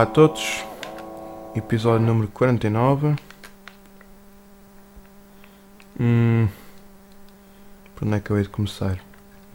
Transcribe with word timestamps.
Olá 0.00 0.08
a 0.08 0.12
todos, 0.14 0.64
episódio 1.54 2.06
número 2.06 2.28
49. 2.28 3.16
Hum, 6.00 6.48
por 7.94 8.08
onde 8.08 8.16
é 8.16 8.20
que 8.20 8.30
eu 8.30 8.38
hei 8.38 8.44
de 8.44 8.48
começar? 8.48 8.98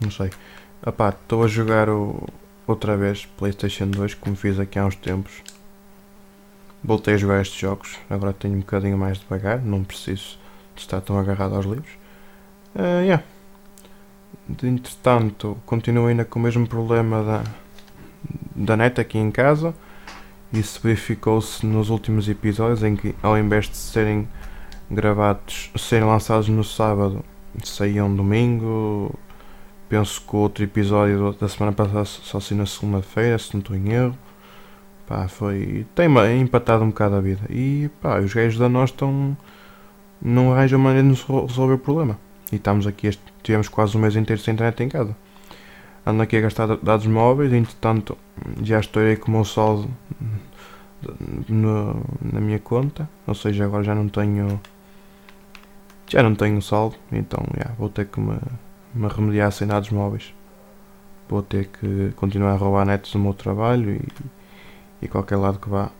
Não 0.00 0.08
sei. 0.08 0.30
Epá, 0.86 1.08
estou 1.08 1.42
a 1.42 1.48
jogar 1.48 1.88
o, 1.88 2.28
outra 2.64 2.96
vez 2.96 3.26
PlayStation 3.26 3.88
2, 3.88 4.14
como 4.14 4.36
fiz 4.36 4.60
aqui 4.60 4.78
há 4.78 4.86
uns 4.86 4.94
tempos. 4.94 5.42
Voltei 6.80 7.14
a 7.14 7.18
jogar 7.18 7.42
estes 7.42 7.58
jogos, 7.58 7.98
agora 8.08 8.32
tenho 8.32 8.54
um 8.54 8.60
bocadinho 8.60 8.96
mais 8.96 9.18
devagar, 9.18 9.60
não 9.60 9.82
preciso 9.82 10.38
de 10.76 10.80
estar 10.80 11.00
tão 11.00 11.18
agarrado 11.18 11.56
aos 11.56 11.66
livros. 11.66 11.90
Uh, 12.72 13.02
yeah. 13.02 13.24
De, 14.48 14.68
entretanto, 14.68 15.58
continuo 15.66 16.06
ainda 16.06 16.24
com 16.24 16.38
o 16.38 16.42
mesmo 16.42 16.68
problema 16.68 17.24
da, 17.24 17.44
da 18.54 18.76
net 18.76 19.00
aqui 19.00 19.18
em 19.18 19.32
casa. 19.32 19.74
Isso 20.58 20.80
verificou-se 20.82 21.66
nos 21.66 21.90
últimos 21.90 22.30
episódios 22.30 22.82
em 22.82 22.96
que, 22.96 23.14
ao 23.22 23.36
invés 23.36 23.68
de 23.68 23.76
serem 23.76 24.26
gravados, 24.90 25.70
serem 25.76 26.08
lançados 26.08 26.48
no 26.48 26.64
sábado, 26.64 27.22
saíam 27.62 28.14
domingo. 28.14 29.14
Penso 29.86 30.22
que 30.22 30.34
o 30.34 30.38
outro 30.38 30.64
episódio 30.64 31.32
da 31.34 31.46
semana 31.46 31.72
passada 31.72 32.06
só 32.06 32.40
saiu 32.40 32.56
na 32.58 32.64
segunda-feira, 32.64 33.38
se 33.38 33.52
não 33.52 33.60
estou 33.60 33.76
em 33.76 33.92
erro. 33.92 34.16
Pá, 35.06 35.28
foi. 35.28 35.86
Tem 35.94 36.08
empatado 36.40 36.84
um 36.84 36.88
bocado 36.88 37.16
a 37.16 37.20
vida. 37.20 37.42
E 37.50 37.90
pá, 38.00 38.18
os 38.18 38.32
gajos 38.32 38.58
da 38.58 38.66
nós 38.66 38.88
estão. 38.88 39.36
Não 40.22 40.54
arranjam 40.54 40.78
maneira 40.78 41.02
de 41.02 41.10
nos 41.10 41.22
resolver 41.22 41.74
o 41.74 41.78
problema. 41.78 42.18
E 42.50 42.56
estamos 42.56 42.86
aqui, 42.86 43.08
este, 43.08 43.22
tivemos 43.42 43.68
quase 43.68 43.94
um 43.94 44.00
mês 44.00 44.16
inteiro 44.16 44.40
sem 44.40 44.54
internet 44.54 44.82
em 44.82 44.88
casa. 44.88 45.14
Ando 46.06 46.22
aqui 46.22 46.36
a 46.36 46.40
gastar 46.40 46.76
dados 46.76 47.06
móveis, 47.06 47.52
entretanto 47.52 48.16
já 48.62 48.78
estou 48.78 49.02
aí 49.02 49.16
com 49.16 49.28
o 49.28 49.34
meu 49.34 49.44
saldo 49.44 49.90
no, 51.48 52.04
na 52.20 52.40
minha 52.40 52.60
conta. 52.60 53.08
Ou 53.26 53.34
seja, 53.34 53.64
agora 53.64 53.82
já 53.82 53.94
não 53.94 54.08
tenho. 54.08 54.60
Já 56.08 56.22
não 56.22 56.36
tenho 56.36 56.62
saldo, 56.62 56.96
então 57.10 57.42
já, 57.58 57.72
vou 57.76 57.88
ter 57.88 58.06
que 58.06 58.20
me, 58.20 58.38
me 58.94 59.08
remediar 59.08 59.50
sem 59.50 59.66
dados 59.66 59.90
móveis. 59.90 60.32
Vou 61.28 61.42
ter 61.42 61.66
que 61.66 62.12
continuar 62.14 62.52
a 62.52 62.56
roubar 62.56 62.86
netos 62.86 63.10
do 63.10 63.18
meu 63.18 63.34
trabalho 63.34 63.90
e, 63.90 64.08
e 65.02 65.08
qualquer 65.08 65.36
lado 65.36 65.58
que 65.58 65.68
vá. 65.68 65.90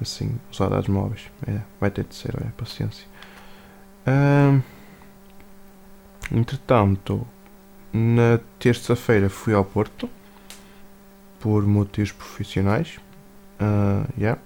Assim, 0.00 0.38
usar 0.52 0.68
dados 0.68 0.88
móveis. 0.88 1.22
É, 1.48 1.60
vai 1.80 1.90
ter 1.90 2.04
de 2.04 2.14
ser, 2.14 2.32
olha, 2.40 2.52
paciência. 2.56 3.06
entretanto, 6.30 7.26
na 7.96 8.38
terça-feira 8.58 9.30
fui 9.30 9.54
ao 9.54 9.64
Porto 9.64 10.08
por 11.40 11.66
motivos 11.66 12.12
profissionais. 12.12 12.98
Uh, 13.58 14.06
yeah. 14.18 14.40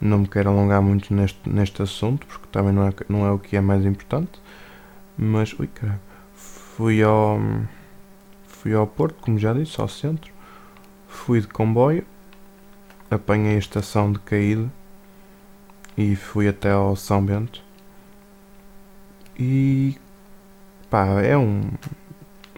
Não 0.00 0.18
me 0.18 0.28
quero 0.28 0.50
alongar 0.50 0.82
muito 0.82 1.12
neste, 1.14 1.48
neste 1.48 1.82
assunto 1.82 2.26
porque 2.26 2.46
também 2.52 2.72
não 2.72 2.86
é, 2.86 2.92
não 3.08 3.26
é 3.26 3.32
o 3.32 3.38
que 3.38 3.56
é 3.56 3.60
mais 3.60 3.84
importante. 3.84 4.40
Mas, 5.16 5.52
ui, 5.58 5.66
caralho, 5.66 6.00
fui 6.34 7.02
ao, 7.02 7.40
fui 8.46 8.74
ao 8.74 8.86
Porto, 8.86 9.16
como 9.20 9.38
já 9.38 9.52
disse, 9.52 9.80
ao 9.80 9.88
centro. 9.88 10.32
Fui 11.08 11.40
de 11.40 11.48
comboio, 11.48 12.04
apanhei 13.10 13.56
a 13.56 13.58
estação 13.58 14.12
de 14.12 14.18
Caído 14.20 14.70
e 15.96 16.14
fui 16.14 16.46
até 16.46 16.70
ao 16.70 16.94
São 16.94 17.24
Bento. 17.24 17.62
E 19.38 19.96
pá, 20.90 21.06
é 21.22 21.36
um. 21.36 21.70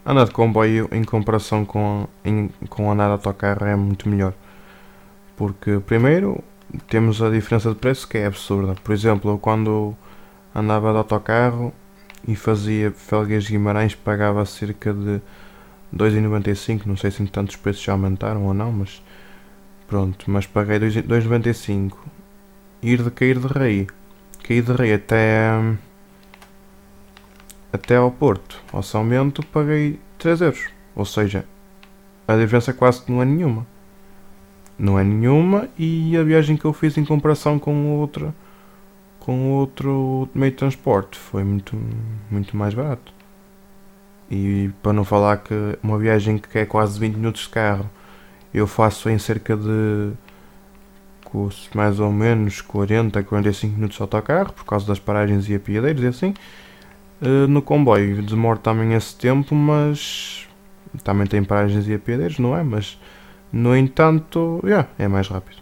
Andar 0.04 0.24
de 0.24 0.30
comboio 0.30 0.88
em 0.92 1.04
comparação 1.04 1.64
com, 1.64 2.06
em, 2.24 2.48
com 2.68 2.90
andar 2.90 3.06
de 3.06 3.12
autocarro 3.12 3.66
é 3.66 3.76
muito 3.76 4.08
melhor. 4.08 4.32
Porque, 5.36 5.78
primeiro, 5.80 6.42
temos 6.88 7.20
a 7.22 7.30
diferença 7.30 7.70
de 7.70 7.76
preço 7.76 8.08
que 8.08 8.18
é 8.18 8.26
absurda. 8.26 8.74
Por 8.82 8.92
exemplo, 8.92 9.38
quando 9.38 9.94
andava 10.54 10.90
de 10.92 10.98
autocarro 10.98 11.72
e 12.26 12.34
fazia 12.34 12.90
Felgueiras 12.90 13.48
Guimarães, 13.48 13.94
pagava 13.94 14.44
cerca 14.44 14.92
de 14.92 15.20
2,95. 15.94 16.86
Não 16.86 16.96
sei 16.96 17.10
se 17.10 17.24
tantos 17.26 17.56
preços 17.56 17.82
já 17.82 17.92
aumentaram 17.92 18.44
ou 18.44 18.54
não, 18.54 18.72
mas 18.72 19.02
pronto. 19.86 20.30
Mas 20.30 20.46
paguei 20.46 20.78
2,95. 20.78 21.92
Ir 22.82 23.02
de 23.02 23.10
cair 23.10 23.38
de 23.38 23.46
rei. 23.46 23.86
Cair 24.42 24.62
de 24.62 24.72
rei 24.72 24.94
até 24.94 25.50
até 27.72 27.96
ao 27.96 28.10
Porto, 28.10 28.62
ao 28.72 28.82
São 28.82 29.06
Bento, 29.08 29.44
paguei 29.46 29.98
3 30.18 30.40
euros. 30.40 30.68
Ou 30.94 31.04
seja, 31.04 31.44
a 32.26 32.36
diferença 32.36 32.72
quase 32.72 33.02
não 33.08 33.22
é 33.22 33.24
nenhuma. 33.24 33.66
Não 34.78 34.98
é 34.98 35.04
nenhuma 35.04 35.68
e 35.78 36.16
a 36.16 36.22
viagem 36.22 36.56
que 36.56 36.64
eu 36.64 36.72
fiz 36.72 36.96
em 36.96 37.04
comparação 37.04 37.58
com 37.58 37.98
outra 37.98 38.34
com 39.18 39.52
outro 39.52 40.28
meio 40.34 40.50
de 40.50 40.56
transporte 40.56 41.18
foi 41.18 41.44
muito, 41.44 41.76
muito 42.30 42.56
mais 42.56 42.72
barato. 42.72 43.12
E 44.30 44.70
para 44.82 44.92
não 44.92 45.04
falar 45.04 45.36
que 45.38 45.54
uma 45.82 45.98
viagem 45.98 46.38
que 46.38 46.58
é 46.58 46.64
quase 46.64 46.98
20 46.98 47.14
minutos 47.16 47.42
de 47.42 47.50
carro 47.50 47.88
eu 48.52 48.66
faço 48.66 49.10
em 49.10 49.18
cerca 49.18 49.56
de 49.56 50.12
mais 51.74 52.00
ou 52.00 52.10
menos 52.10 52.60
40, 52.60 53.22
45 53.22 53.74
minutos 53.74 53.96
de 53.96 54.02
autocarro 54.02 54.52
por 54.52 54.64
causa 54.64 54.86
das 54.86 54.98
paragens 54.98 55.48
e 55.48 55.54
apiadeiros 55.54 56.02
e 56.02 56.06
assim. 56.06 56.34
Uh, 57.22 57.46
no 57.46 57.60
comboio 57.60 58.22
demora 58.22 58.58
também 58.58 58.94
esse 58.94 59.14
tempo, 59.14 59.54
mas 59.54 60.48
também 61.04 61.26
tem 61.26 61.44
paragens 61.44 61.86
e 61.86 61.94
apiadeiros, 61.94 62.38
não 62.38 62.56
é? 62.56 62.62
Mas 62.62 62.98
no 63.52 63.76
entanto, 63.76 64.60
yeah, 64.64 64.88
é 64.98 65.06
mais 65.06 65.28
rápido 65.28 65.60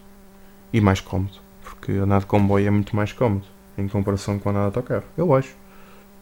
e 0.71 0.79
mais 0.79 1.01
cómodo, 1.01 1.33
porque 1.61 1.91
andar 1.93 2.19
de 2.19 2.25
comboio 2.27 2.67
é 2.67 2.69
muito 2.69 2.95
mais 2.95 3.11
cómodo 3.11 3.45
em 3.77 3.87
comparação 3.87 4.39
com 4.39 4.49
andar 4.49 4.59
de 4.59 4.65
autocarro, 4.67 5.05
eu 5.17 5.33
acho. 5.33 5.55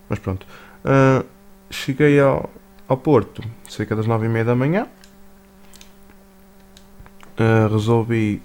Mas 0.10 0.20
pronto, 0.20 0.46
uh, 0.86 1.26
cheguei 1.70 2.20
ao, 2.20 2.50
ao 2.88 2.98
Porto 2.98 3.44
cerca 3.68 3.96
das 3.96 4.08
nove 4.08 4.26
e 4.26 4.30
meia 4.30 4.46
da 4.46 4.56
manhã. 4.56 4.88
Uh, 7.40 7.72
resolvi 7.72 8.42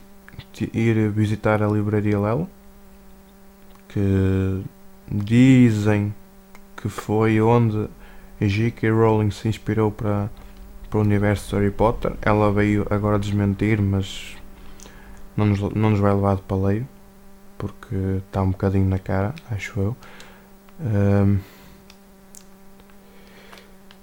ir 0.75 1.09
visitar 1.11 1.63
a 1.63 1.67
livraria 1.67 2.19
Lelo, 2.19 2.49
que 3.89 4.63
dizem 5.11 6.15
que 6.83 6.89
foi 6.89 7.41
onde 7.41 7.89
J.K. 8.41 8.91
Rowling 8.91 9.31
se 9.31 9.47
inspirou 9.47 9.93
para, 9.93 10.29
para 10.91 10.99
o 10.99 11.03
universo 11.03 11.51
de 11.51 11.63
Harry 11.63 11.71
Potter. 11.71 12.15
Ela 12.21 12.51
veio 12.51 12.85
agora 12.91 13.21
desmentir, 13.21 13.81
mas 13.81 14.37
não 15.37 15.47
nos, 15.47 15.61
não 15.61 15.91
nos 15.91 16.01
vai 16.01 16.13
levar 16.13 16.35
de 16.35 16.43
paleio, 16.43 16.89
porque 17.57 17.95
está 18.27 18.43
um 18.43 18.51
bocadinho 18.51 18.89
na 18.89 18.99
cara, 18.99 19.33
acho 19.49 19.79
eu. 19.79 19.97
Um, 20.81 21.39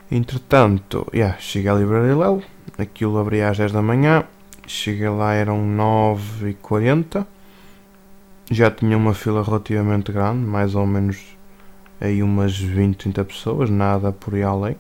entretanto, 0.10 1.06
yeah, 1.14 1.38
cheguei 1.38 1.70
à 1.70 1.74
livraria 1.74 2.16
Lelo, 2.16 2.42
aquilo 2.78 3.18
abria 3.18 3.50
às 3.50 3.58
10 3.58 3.74
da 3.74 3.82
manhã, 3.82 4.24
cheguei 4.66 5.10
lá 5.10 5.34
eram 5.34 5.58
9h40, 5.76 7.26
já 8.50 8.72
tinha 8.72 8.96
uma 8.96 9.14
fila 9.14 9.44
relativamente 9.44 10.14
grande, 10.14 10.46
mais 10.46 10.76
ou 10.76 10.88
menos 10.88 11.38
aí 12.00 12.24
umas 12.24 12.58
20, 12.58 12.96
30 12.98 13.26
pessoas, 13.26 13.70
nada 13.70 14.12
por 14.12 14.34
aí 14.36 14.44
além. 14.44 14.76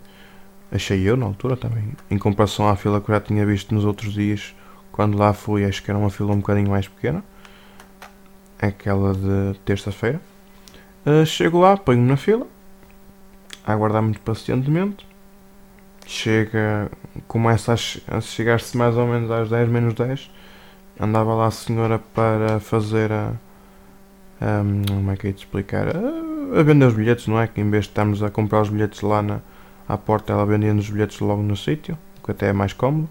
Achei 0.71 1.01
eu 1.07 1.17
na 1.17 1.25
altura 1.25 1.57
também. 1.57 1.93
Em 2.09 2.17
comparação 2.17 2.67
à 2.69 2.75
fila 2.75 3.01
que 3.01 3.09
eu 3.09 3.15
já 3.15 3.21
tinha 3.21 3.45
visto 3.45 3.73
nos 3.73 3.85
outros 3.85 4.13
dias, 4.13 4.55
quando 4.91 5.17
lá 5.17 5.33
fui, 5.33 5.65
acho 5.65 5.81
que 5.83 5.89
era 5.89 5.97
uma 5.97 6.09
fila 6.09 6.33
um 6.33 6.37
bocadinho 6.37 6.69
mais 6.69 6.87
pequena. 6.87 7.23
Aquela 8.61 9.13
de 9.13 9.57
terça-feira. 9.65 10.21
Uh, 11.05 11.25
chego 11.25 11.59
lá, 11.59 11.75
ponho 11.77 12.05
na 12.05 12.17
fila, 12.17 12.45
a 13.65 13.73
aguardar 13.73 14.01
muito 14.01 14.19
pacientemente. 14.21 15.07
Chega, 16.05 16.91
começa 17.27 17.73
a, 17.73 18.17
a 18.17 18.21
chegar-se 18.21 18.75
mais 18.77 18.95
ou 18.97 19.07
menos 19.07 19.31
às 19.31 19.49
10 19.49 19.69
menos 19.69 19.93
10. 19.93 20.29
Andava 20.99 21.33
lá 21.33 21.47
a 21.47 21.51
senhora 21.51 21.99
para 21.99 22.59
fazer 22.59 23.11
a. 23.11 23.33
Como 24.87 25.11
é 25.11 25.15
que 25.17 25.27
é 25.27 25.31
de 25.31 25.39
explicar? 25.39 25.95
Uh, 25.95 26.28
a 26.57 26.63
vender 26.63 26.85
os 26.85 26.93
bilhetes, 26.93 27.27
não 27.27 27.39
é? 27.39 27.47
Que 27.47 27.61
em 27.61 27.69
vez 27.69 27.85
de 27.85 27.91
estarmos 27.91 28.23
a 28.23 28.29
comprar 28.29 28.61
os 28.61 28.69
bilhetes 28.69 29.01
lá 29.01 29.21
na, 29.21 29.39
à 29.87 29.97
porta, 29.97 30.33
ela 30.33 30.45
vendia 30.45 30.73
os 30.73 30.89
bilhetes 30.89 31.19
logo 31.19 31.41
no 31.41 31.55
sítio, 31.55 31.97
o 32.19 32.25
que 32.25 32.31
até 32.31 32.49
é 32.49 32.53
mais 32.53 32.73
cómodo. 32.73 33.09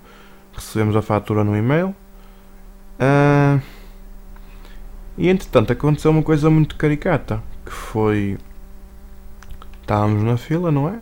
Recebemos 0.52 0.96
a 0.96 1.02
fatura 1.02 1.44
no 1.44 1.56
e-mail. 1.56 1.94
Uh, 2.98 3.60
e 5.16 5.28
entretanto 5.28 5.72
aconteceu 5.72 6.10
uma 6.10 6.22
coisa 6.22 6.48
muito 6.48 6.76
caricata, 6.76 7.42
que 7.64 7.72
foi. 7.72 8.38
Estávamos 9.80 10.22
na 10.22 10.36
fila, 10.36 10.70
não 10.70 10.88
é? 10.88 10.98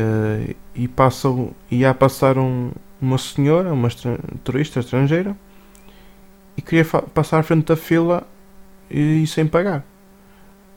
Uh, 0.00 0.56
e 0.74 0.88
passam, 0.88 1.52
ia 1.70 1.92
passar 1.92 2.38
um, 2.38 2.70
uma 3.00 3.18
senhora, 3.18 3.72
uma 3.72 3.88
estra 3.88 4.18
turista 4.44 4.80
estrangeira, 4.80 5.36
e 6.56 6.62
queria 6.62 6.84
passar 6.84 7.38
à 7.38 7.42
frente 7.42 7.66
da 7.66 7.76
fila 7.76 8.26
e, 8.90 9.22
e 9.22 9.26
sem 9.26 9.46
pagar. 9.46 9.84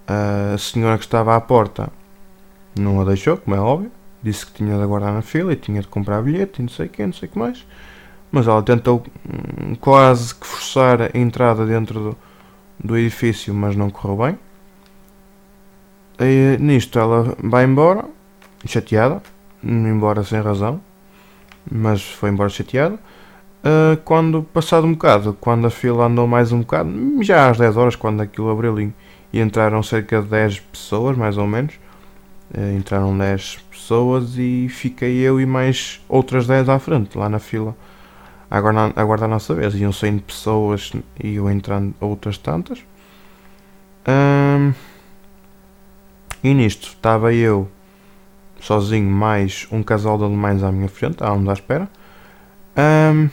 A 0.07 0.57
senhora 0.57 0.97
que 0.97 1.05
estava 1.05 1.35
à 1.35 1.41
porta 1.41 1.91
não 2.77 3.01
a 3.01 3.05
deixou, 3.05 3.37
como 3.37 3.55
é 3.55 3.59
óbvio. 3.59 3.91
Disse 4.23 4.45
que 4.45 4.53
tinha 4.53 4.77
de 4.77 4.83
aguardar 4.83 5.13
na 5.13 5.21
fila 5.21 5.53
e 5.53 5.55
tinha 5.55 5.81
de 5.81 5.87
comprar 5.87 6.21
bilhete 6.21 6.59
e 6.59 6.63
não 6.63 6.69
sei 6.69 6.85
o 6.85 6.89
que, 6.89 7.05
não 7.05 7.13
sei 7.13 7.27
o 7.27 7.31
que 7.31 7.39
mais. 7.39 7.65
mas 8.31 8.47
ela 8.47 8.61
tentou 8.61 9.03
hum, 9.27 9.75
quase 9.75 10.35
que 10.35 10.45
forçar 10.45 11.01
a 11.01 11.17
entrada 11.17 11.65
dentro 11.65 11.99
do, 11.99 12.17
do 12.83 12.97
edifício, 12.97 13.53
mas 13.53 13.75
não 13.75 13.89
correu 13.89 14.17
bem. 14.17 14.39
E, 16.19 16.57
nisto 16.59 16.99
ela 16.99 17.35
vai 17.43 17.65
embora, 17.65 18.05
chateada, 18.65 19.21
embora 19.63 20.23
sem 20.23 20.39
razão, 20.39 20.79
mas 21.69 22.03
foi 22.03 22.29
embora 22.29 22.49
chateada. 22.49 22.95
Uh, 23.63 23.97
quando, 24.05 24.43
passado 24.43 24.87
um 24.87 24.93
bocado, 24.93 25.37
quando 25.39 25.67
a 25.67 25.69
fila 25.69 26.05
andou 26.05 26.27
mais 26.27 26.51
um 26.51 26.61
bocado, 26.61 26.91
já 27.21 27.49
às 27.49 27.57
10 27.57 27.77
horas, 27.77 27.95
quando 27.95 28.21
aquilo 28.21 28.49
abriu 28.49 28.75
e 29.31 29.39
entraram 29.39 29.81
cerca 29.81 30.21
de 30.21 30.27
10 30.27 30.59
pessoas, 30.59 31.17
mais 31.17 31.37
ou 31.37 31.47
menos, 31.47 31.75
uh, 32.55 32.77
entraram 32.77 33.17
10 33.17 33.59
pessoas 33.69 34.37
e 34.37 34.67
fiquei 34.69 35.17
eu 35.19 35.39
e 35.39 35.45
mais 35.45 36.01
outras 36.07 36.47
10 36.47 36.69
à 36.69 36.79
frente, 36.79 37.17
lá 37.17 37.29
na 37.29 37.39
fila, 37.39 37.75
a 38.49 38.57
aguardar, 38.57 38.93
a 38.95 39.01
aguardar 39.01 39.29
a 39.29 39.33
nossa 39.33 39.53
vez. 39.53 39.73
Iam 39.75 39.91
saindo 39.91 40.21
pessoas 40.21 40.91
e 41.23 41.35
eu 41.35 41.49
entrando 41.49 41.93
outras 41.99 42.37
tantas. 42.37 42.79
Um, 44.07 44.73
e 46.43 46.53
nisto 46.53 46.87
estava 46.87 47.33
eu 47.33 47.69
sozinho, 48.59 49.09
mais 49.09 49.67
um 49.71 49.81
casal 49.83 50.17
de 50.17 50.23
alemães 50.23 50.63
à 50.63 50.71
minha 50.71 50.89
frente, 50.89 51.13
estávamos 51.13 51.47
à 51.49 51.53
espera. 51.53 51.89
Um, 52.77 53.29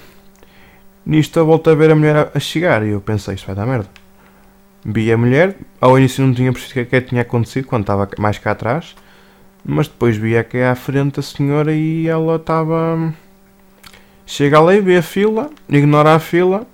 Nisto 1.09 1.39
eu 1.39 1.47
volto 1.47 1.71
a 1.71 1.75
ver 1.75 1.91
a 1.91 1.95
mulher 1.95 2.31
a 2.35 2.39
chegar 2.39 2.85
e 2.85 2.91
eu 2.91 3.01
pensei, 3.01 3.35
isto 3.35 3.47
vai 3.47 3.57
dar 3.57 3.65
merda. 3.65 3.89
Vi 4.91 5.13
a 5.13 5.19
mulher, 5.19 5.55
ao 5.83 5.99
início 5.99 6.27
não 6.27 6.33
tinha 6.33 6.51
percebido 6.51 6.87
o 6.87 6.89
que, 6.89 6.97
é 6.97 7.01
que 7.03 7.09
tinha 7.09 7.21
acontecido 7.21 7.67
quando 7.67 7.83
estava 7.83 8.09
mais 8.19 8.39
cá 8.39 8.53
atrás, 8.53 8.97
mas 9.63 9.87
depois 9.87 10.17
vi 10.17 10.35
aqui 10.35 10.63
à 10.63 10.75
frente 10.75 11.21
a 11.21 11.23
senhora 11.23 11.75
e 11.75 12.09
ela 12.09 12.37
estava. 12.37 13.13
Chega 14.25 14.59
ali, 14.59 14.81
vê 14.81 14.97
a 14.97 15.03
fila, 15.03 15.51
ignora 15.69 16.15
a 16.15 16.19
fila 16.19 16.67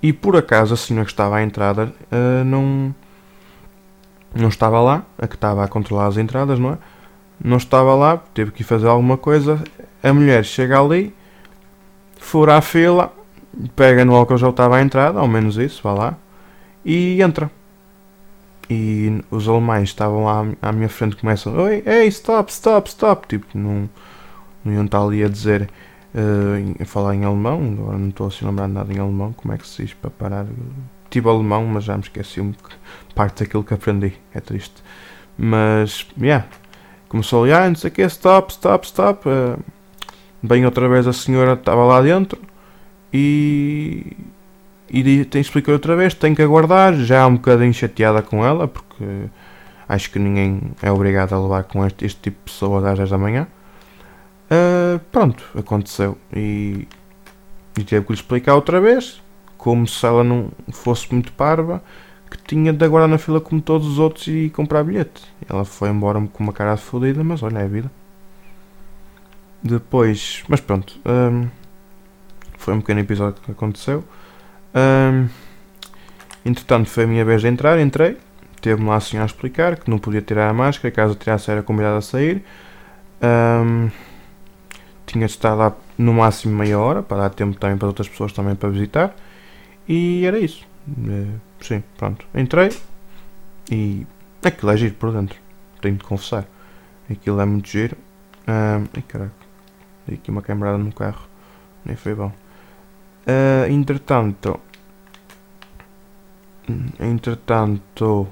e 0.00 0.12
por 0.12 0.36
acaso 0.36 0.74
a 0.74 0.76
senhora 0.76 1.04
que 1.04 1.10
estava 1.10 1.38
à 1.38 1.42
entrada 1.42 1.92
uh, 2.12 2.44
não. 2.44 2.94
Não 4.32 4.48
estava 4.48 4.80
lá, 4.80 5.04
a 5.18 5.26
que 5.26 5.34
estava 5.34 5.64
a 5.64 5.68
controlar 5.68 6.06
as 6.06 6.16
entradas, 6.16 6.60
não 6.60 6.74
é? 6.74 6.78
Não 7.42 7.56
estava 7.56 7.92
lá, 7.96 8.18
teve 8.32 8.52
que 8.52 8.62
fazer 8.62 8.86
alguma 8.86 9.16
coisa. 9.16 9.60
A 10.00 10.12
mulher 10.12 10.44
chega 10.44 10.80
ali, 10.80 11.12
fura 12.18 12.56
a 12.56 12.60
fila, 12.60 13.12
pega 13.74 14.04
no 14.04 14.14
álcool 14.14 14.36
já 14.36 14.48
estava 14.48 14.76
à 14.76 14.80
entrada, 14.80 15.18
ao 15.18 15.26
menos 15.26 15.56
isso, 15.56 15.80
vá 15.82 15.92
lá, 15.92 16.16
e 16.88 17.20
entra. 17.20 17.50
E 18.70 19.22
os 19.30 19.46
alemães 19.46 19.90
estavam 19.90 20.24
lá 20.24 20.46
à 20.62 20.72
minha 20.72 20.88
frente 20.88 21.16
começam, 21.16 21.54
oi, 21.54 21.82
ei, 21.84 22.06
stop, 22.08 22.50
stop, 22.50 22.88
stop, 22.88 23.28
tipo, 23.28 23.46
não, 23.54 23.88
não 24.64 24.72
iam 24.72 24.84
estar 24.86 25.02
ali 25.02 25.22
a 25.22 25.28
dizer, 25.28 25.70
uh, 26.14 26.82
a 26.82 26.84
falar 26.86 27.14
em 27.14 27.24
alemão, 27.24 27.76
agora 27.78 27.98
não 27.98 28.08
estou 28.08 28.26
a 28.28 28.46
lembrar 28.46 28.68
nada 28.68 28.92
em 28.92 28.98
alemão, 28.98 29.34
como 29.34 29.52
é 29.52 29.58
que 29.58 29.66
se 29.66 29.84
diz 29.84 29.94
para 29.94 30.10
parar, 30.10 30.46
tive 31.10 31.28
alemão, 31.28 31.66
mas 31.66 31.84
já 31.84 31.94
me 31.94 32.02
esqueci 32.02 32.40
um 32.40 32.54
parte 33.14 33.44
daquilo 33.44 33.64
que 33.64 33.74
aprendi, 33.74 34.14
é 34.34 34.40
triste. 34.40 34.82
Mas, 35.36 36.06
yeah, 36.18 36.46
começou 37.08 37.44
ali, 37.44 37.52
ah, 37.52 37.68
não 37.68 37.76
sei 37.76 37.90
o 37.90 37.92
que, 37.92 38.02
stop, 38.02 38.50
stop, 38.52 38.86
stop, 38.86 39.28
uh, 39.28 39.62
bem 40.42 40.64
outra 40.64 40.88
vez 40.88 41.06
a 41.06 41.12
senhora 41.12 41.52
estava 41.52 41.84
lá 41.84 42.00
dentro, 42.00 42.40
e, 43.12 44.16
e 44.90 45.24
tem 45.24 45.40
explicar 45.40 45.72
outra 45.72 45.96
vez, 45.96 46.14
tem 46.14 46.34
que 46.34 46.42
aguardar, 46.42 46.94
já 46.94 47.26
um 47.26 47.34
bocadinho 47.34 47.72
chateada 47.72 48.22
com 48.22 48.44
ela, 48.44 48.66
porque 48.66 49.04
acho 49.88 50.10
que 50.10 50.18
ninguém 50.18 50.60
é 50.82 50.90
obrigado 50.90 51.34
a 51.34 51.40
levar 51.40 51.64
com 51.64 51.86
este, 51.86 52.04
este 52.04 52.20
tipo 52.20 52.38
de 52.38 52.52
pessoas 52.52 52.84
às 52.84 52.98
10 52.98 53.10
da 53.10 53.18
manhã. 53.18 53.46
Uh, 54.50 54.98
pronto, 55.12 55.44
aconteceu 55.54 56.16
e, 56.34 56.88
e 57.78 57.84
teve 57.84 58.06
que 58.06 58.12
lhe 58.12 58.18
explicar 58.18 58.54
outra 58.54 58.80
vez, 58.80 59.20
como 59.58 59.86
se 59.86 60.06
ela 60.06 60.24
não 60.24 60.50
fosse 60.72 61.12
muito 61.12 61.32
parva, 61.32 61.82
que 62.30 62.38
tinha 62.38 62.72
de 62.72 62.84
aguardar 62.84 63.08
na 63.08 63.18
fila 63.18 63.40
como 63.40 63.60
todos 63.60 63.86
os 63.86 63.98
outros 63.98 64.26
e 64.26 64.50
comprar 64.50 64.84
bilhete. 64.84 65.22
Ela 65.48 65.64
foi 65.64 65.90
embora 65.90 66.20
com 66.32 66.42
uma 66.42 66.52
cara 66.52 66.76
fodida, 66.76 67.22
mas 67.24 67.42
olha, 67.42 67.58
é 67.58 67.64
a 67.64 67.68
vida. 67.68 67.90
Depois, 69.62 70.42
mas 70.48 70.60
pronto. 70.60 70.98
Um, 71.04 71.44
ah, 71.44 71.48
foi 72.58 72.74
um 72.74 72.80
pequeno 72.80 73.00
episódio 73.00 73.40
que 73.42 73.50
aconteceu. 73.50 74.04
Entretanto, 76.44 76.88
foi 76.88 77.04
a 77.04 77.06
minha 77.06 77.24
vez 77.24 77.42
de 77.42 77.48
entrar, 77.48 77.78
entrei. 77.78 78.16
Teve-me 78.60 78.88
lá 78.88 78.96
a 78.96 79.00
senhora 79.00 79.24
a 79.24 79.26
explicar 79.26 79.76
que 79.76 79.90
não 79.90 79.98
podia 79.98 80.20
tirar 80.22 80.48
a 80.48 80.52
máscara, 80.52 80.90
caso 80.92 81.14
tirasse 81.14 81.50
era 81.50 81.62
convidado 81.62 81.96
a 81.96 82.02
sair. 82.02 82.44
Tinha 85.06 85.26
de 85.26 85.32
estar 85.32 85.54
lá 85.54 85.74
no 85.96 86.12
máximo 86.12 86.56
meia 86.56 86.78
hora, 86.78 87.02
para 87.02 87.22
dar 87.22 87.30
tempo 87.30 87.58
também 87.58 87.76
para 87.76 87.88
outras 87.88 88.08
pessoas 88.08 88.32
também 88.32 88.54
para 88.54 88.68
visitar. 88.68 89.14
E 89.88 90.24
era 90.26 90.38
isso. 90.38 90.66
Uh, 90.86 91.40
sim, 91.60 91.82
pronto. 91.96 92.26
Entrei 92.34 92.70
e 93.70 94.06
aquilo 94.44 94.70
é 94.70 94.76
giro 94.76 94.94
por 94.94 95.12
dentro. 95.12 95.38
Tenho 95.80 95.96
de 95.96 96.04
confessar. 96.04 96.46
Aquilo 97.10 97.40
é 97.40 97.44
muito 97.44 97.68
giro. 97.68 97.96
Um, 98.46 98.86
ai 98.94 99.02
caraca, 99.06 99.32
dei 100.06 100.16
aqui 100.16 100.30
uma 100.30 100.42
quebrada 100.42 100.78
no 100.78 100.92
carro. 100.92 101.26
Nem 101.84 101.96
foi 101.96 102.14
bom. 102.14 102.32
Uh, 103.26 103.70
entretanto, 103.70 104.60
entretanto, 107.00 108.28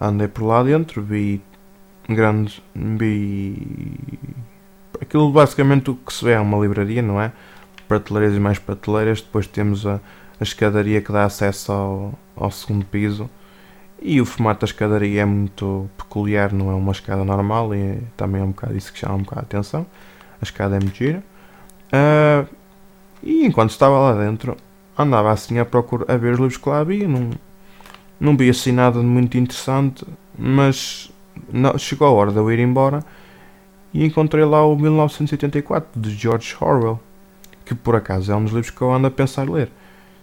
andei 0.00 0.28
por 0.28 0.44
lá 0.44 0.62
dentro, 0.62 1.02
vi 1.02 1.42
grandes, 2.08 2.62
vi 2.74 3.56
aquilo 5.00 5.30
basicamente 5.32 5.90
o 5.90 5.94
que 5.94 6.12
se 6.12 6.24
vê 6.24 6.32
é 6.32 6.40
uma 6.40 6.58
livraria, 6.58 7.02
não 7.02 7.20
é? 7.20 7.32
Prateleiras 7.88 8.36
e 8.36 8.40
mais 8.40 8.58
prateleiras, 8.58 9.20
depois 9.20 9.46
temos 9.46 9.86
a, 9.86 10.00
a 10.38 10.42
escadaria 10.42 11.00
que 11.00 11.12
dá 11.12 11.24
acesso 11.24 11.72
ao, 11.72 12.14
ao 12.36 12.50
segundo 12.50 12.84
piso. 12.84 13.28
E 14.02 14.20
o 14.20 14.24
formato 14.24 14.60
da 14.60 14.66
escadaria 14.66 15.22
é 15.22 15.24
muito 15.24 15.90
peculiar, 15.96 16.52
não 16.52 16.70
é 16.70 16.74
uma 16.74 16.92
escada 16.92 17.24
normal, 17.24 17.74
e 17.74 17.98
também 18.16 18.40
é 18.40 18.44
um 18.44 18.50
bocado 18.50 18.76
isso 18.76 18.92
que 18.92 18.98
chama 18.98 19.16
um 19.16 19.22
bocado 19.22 19.40
a 19.40 19.44
atenção. 19.44 19.86
A 20.40 20.44
escada 20.44 20.76
é 20.76 20.80
muito 20.80 20.96
gira. 20.96 21.22
Uh, 21.92 22.48
e 23.22 23.44
enquanto 23.44 23.70
estava 23.70 23.98
lá 23.98 24.24
dentro, 24.24 24.56
andava 24.98 25.30
assim 25.30 25.58
à 25.58 25.64
procura 25.64 26.04
a 26.08 26.16
ver 26.16 26.32
os 26.32 26.38
livros 26.38 26.56
que 26.56 26.68
lá 26.68 26.80
havia. 26.80 27.08
Não, 27.08 27.30
não 28.18 28.36
vi 28.36 28.50
assim 28.50 28.72
nada 28.72 29.00
de 29.00 29.06
muito 29.06 29.38
interessante, 29.38 30.04
mas 30.38 31.10
não, 31.52 31.76
chegou 31.78 32.06
a 32.06 32.10
hora 32.10 32.30
de 32.30 32.38
eu 32.38 32.50
ir 32.50 32.58
embora 32.58 33.04
e 33.92 34.04
encontrei 34.04 34.44
lá 34.44 34.64
o 34.64 34.76
1984 34.76 36.00
de 36.00 36.10
George 36.10 36.56
Orwell, 36.60 37.00
que 37.64 37.74
por 37.74 37.96
acaso 37.96 38.30
é 38.32 38.36
um 38.36 38.44
dos 38.44 38.52
livros 38.52 38.70
que 38.70 38.80
eu 38.80 38.92
ando 38.92 39.06
a 39.06 39.10
pensar 39.10 39.48
ler. 39.48 39.68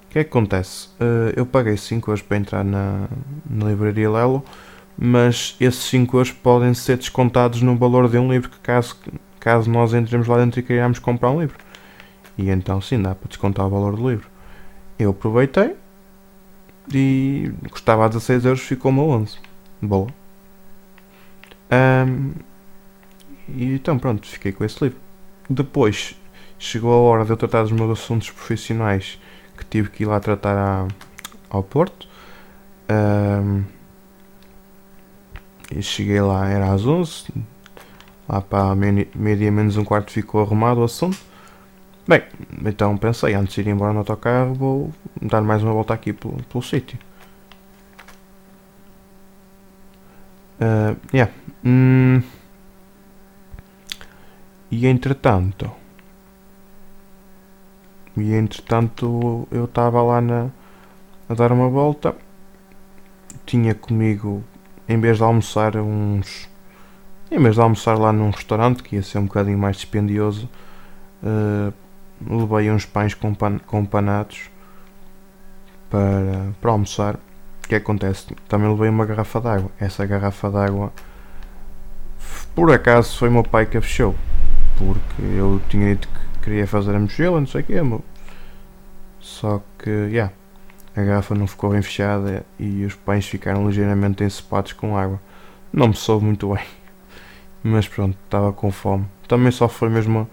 O 0.05 0.09
que 0.09 0.19
é 0.19 0.23
que 0.23 0.29
acontece? 0.29 0.87
Uh, 0.99 1.33
eu 1.35 1.45
paguei 1.45 1.75
5 1.75 2.09
euros 2.09 2.21
para 2.21 2.37
entrar 2.37 2.63
na, 2.63 3.07
na 3.49 3.65
livraria 3.65 4.09
Lelo, 4.09 4.43
mas 4.97 5.55
esses 5.59 5.83
5 5.85 6.15
euros 6.15 6.31
podem 6.31 6.73
ser 6.73 6.97
descontados 6.97 7.61
no 7.61 7.75
valor 7.75 8.09
de 8.09 8.17
um 8.17 8.31
livro 8.31 8.49
que 8.49 8.59
caso, 8.59 8.95
caso 9.39 9.69
nós 9.69 9.93
entremos 9.93 10.27
lá 10.27 10.37
dentro 10.37 10.59
e 10.59 10.63
queiramos 10.63 10.97
comprar 10.97 11.29
um 11.31 11.41
livro. 11.41 11.57
E 12.37 12.49
então 12.49 12.79
sim, 12.79 13.01
dá 13.01 13.13
para 13.13 13.27
descontar 13.27 13.65
o 13.65 13.69
valor 13.69 13.95
do 13.95 14.09
livro. 14.09 14.29
Eu 14.99 15.11
aproveitei 15.11 15.75
e 16.93 17.51
custava 17.69 18.05
a 18.05 18.07
16 18.07 18.45
euros, 18.45 18.61
ficou-me 18.61 18.99
a 18.99 19.03
11. 19.03 19.37
Boa. 19.81 20.07
Um, 21.71 22.33
e 23.49 23.75
então 23.75 23.99
pronto, 23.99 24.25
fiquei 24.25 24.51
com 24.51 24.63
esse 24.63 24.83
livro. 24.83 24.99
Depois 25.49 26.15
chegou 26.57 26.93
a 26.93 26.97
hora 26.97 27.25
de 27.25 27.31
eu 27.31 27.37
tratar 27.37 27.63
dos 27.63 27.71
meus 27.71 27.91
assuntos 27.91 28.29
profissionais 28.31 29.19
que 29.57 29.65
tive 29.65 29.89
que 29.89 30.03
ir 30.03 30.05
lá 30.05 30.19
tratar 30.19 30.57
a, 30.57 30.87
ao 31.49 31.63
Porto. 31.63 32.07
Um, 32.89 33.63
e 35.75 35.81
cheguei 35.81 36.21
lá, 36.21 36.47
era 36.47 36.71
às 36.71 36.85
11. 36.85 37.25
Lá 38.27 38.41
para 38.41 38.75
meio-dia 38.75 39.51
menos 39.51 39.77
um 39.77 39.83
quarto 39.83 40.11
ficou 40.11 40.41
arrumado 40.41 40.81
o 40.81 40.83
assunto. 40.83 41.17
Bem, 42.07 42.23
então 42.65 42.97
pensei, 42.97 43.33
antes 43.33 43.53
de 43.55 43.61
ir 43.61 43.67
embora 43.67 43.91
no 43.91 43.99
autocarro, 43.99 44.53
vou 44.53 44.93
dar 45.21 45.41
mais 45.41 45.61
uma 45.61 45.73
volta 45.73 45.93
aqui 45.93 46.13
pelo, 46.13 46.41
pelo 46.43 46.63
sítio. 46.63 46.97
Uh, 50.61 50.95
yeah. 51.13 51.33
Hum. 51.65 52.23
E 54.71 54.87
entretanto. 54.87 55.69
E 58.15 58.33
entretanto 58.33 59.45
eu 59.51 59.65
estava 59.65 60.01
lá 60.01 60.21
na, 60.21 60.49
a 61.27 61.33
dar 61.33 61.51
uma 61.51 61.67
volta. 61.67 62.15
Tinha 63.45 63.75
comigo, 63.75 64.41
em 64.87 64.97
vez 64.97 65.17
de 65.17 65.23
almoçar 65.23 65.75
uns. 65.75 66.49
Em 67.29 67.39
vez 67.39 67.55
de 67.55 67.61
almoçar 67.61 67.97
lá 67.97 68.13
num 68.13 68.29
restaurante, 68.29 68.81
que 68.81 68.95
ia 68.95 69.03
ser 69.03 69.17
um 69.17 69.25
bocadinho 69.25 69.57
mais 69.57 69.75
dispendioso, 69.75 70.49
uh, 71.21 71.73
levei 72.25 72.71
uns 72.71 72.85
pães 72.85 73.13
com, 73.13 73.33
pan, 73.33 73.59
com 73.59 73.85
panados 73.85 74.49
para, 75.89 76.51
para 76.61 76.71
almoçar. 76.71 77.15
O 77.15 77.67
que 77.67 77.75
acontece? 77.75 78.33
Também 78.47 78.69
levei 78.69 78.89
uma 78.89 79.05
garrafa 79.05 79.41
d'água. 79.41 79.71
Essa 79.79 80.05
garrafa 80.05 80.49
d'água, 80.49 80.91
por 82.55 82.71
acaso, 82.71 83.17
foi 83.17 83.29
o 83.29 83.31
meu 83.31 83.43
pai 83.43 83.65
que 83.65 83.77
a 83.77 83.81
fechou. 83.81 84.15
Porque 84.77 85.21
eu 85.21 85.61
tinha 85.69 85.95
dito 85.95 86.07
que 86.07 86.45
queria 86.45 86.67
fazer 86.67 86.95
a 86.95 86.99
mochila, 86.99 87.39
não 87.39 87.47
sei 87.47 87.61
o 87.61 87.63
quê. 87.63 87.81
Só 89.19 89.61
que, 89.77 89.89
yeah, 89.89 90.31
a 90.95 91.01
garrafa 91.03 91.35
não 91.35 91.45
ficou 91.45 91.71
bem 91.71 91.81
fechada 91.81 92.45
e 92.57 92.85
os 92.85 92.95
pães 92.95 93.27
ficaram 93.27 93.67
ligeiramente 93.67 94.23
encepados 94.23 94.73
com 94.73 94.97
água. 94.97 95.19
Não 95.71 95.89
me 95.89 95.93
soube 95.93 96.25
muito 96.25 96.53
bem. 96.53 96.63
Mas 97.63 97.87
pronto, 97.87 98.17
estava 98.23 98.53
com 98.53 98.71
fome. 98.71 99.05
Também 99.27 99.51
só 99.51 99.67
foi 99.67 99.89
mesmo 99.89 100.27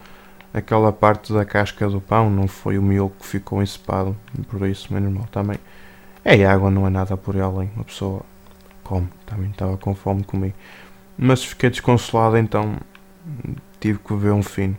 aquela 0.55 0.93
parte 0.93 1.33
da 1.33 1.45
casca 1.45 1.89
do 1.89 2.01
pão, 2.01 2.31
não 2.31 2.47
foi 2.47 2.79
o 2.79 2.83
miolo 2.83 3.13
que 3.19 3.27
ficou 3.27 3.61
encepado. 3.61 4.17
Por 4.49 4.67
isso, 4.69 4.95
menos 4.95 5.13
mal 5.13 5.27
também. 5.27 5.59
É 6.25 6.47
água, 6.47 6.71
não 6.71 6.87
é 6.87 6.91
nada 6.91 7.17
por 7.17 7.39
além. 7.39 7.71
Uma 7.75 7.85
pessoa 7.85 8.23
come. 8.85 9.09
Também 9.27 9.51
estava 9.51 9.77
com 9.77 9.95
fome, 9.95 10.23
comi. 10.23 10.55
Mas 11.19 11.45
fiquei 11.45 11.71
desconsolado, 11.71 12.39
então 12.39 12.77
tive 13.81 13.99
que 13.99 14.15
ver 14.15 14.33
um 14.33 14.43
fino. 14.43 14.77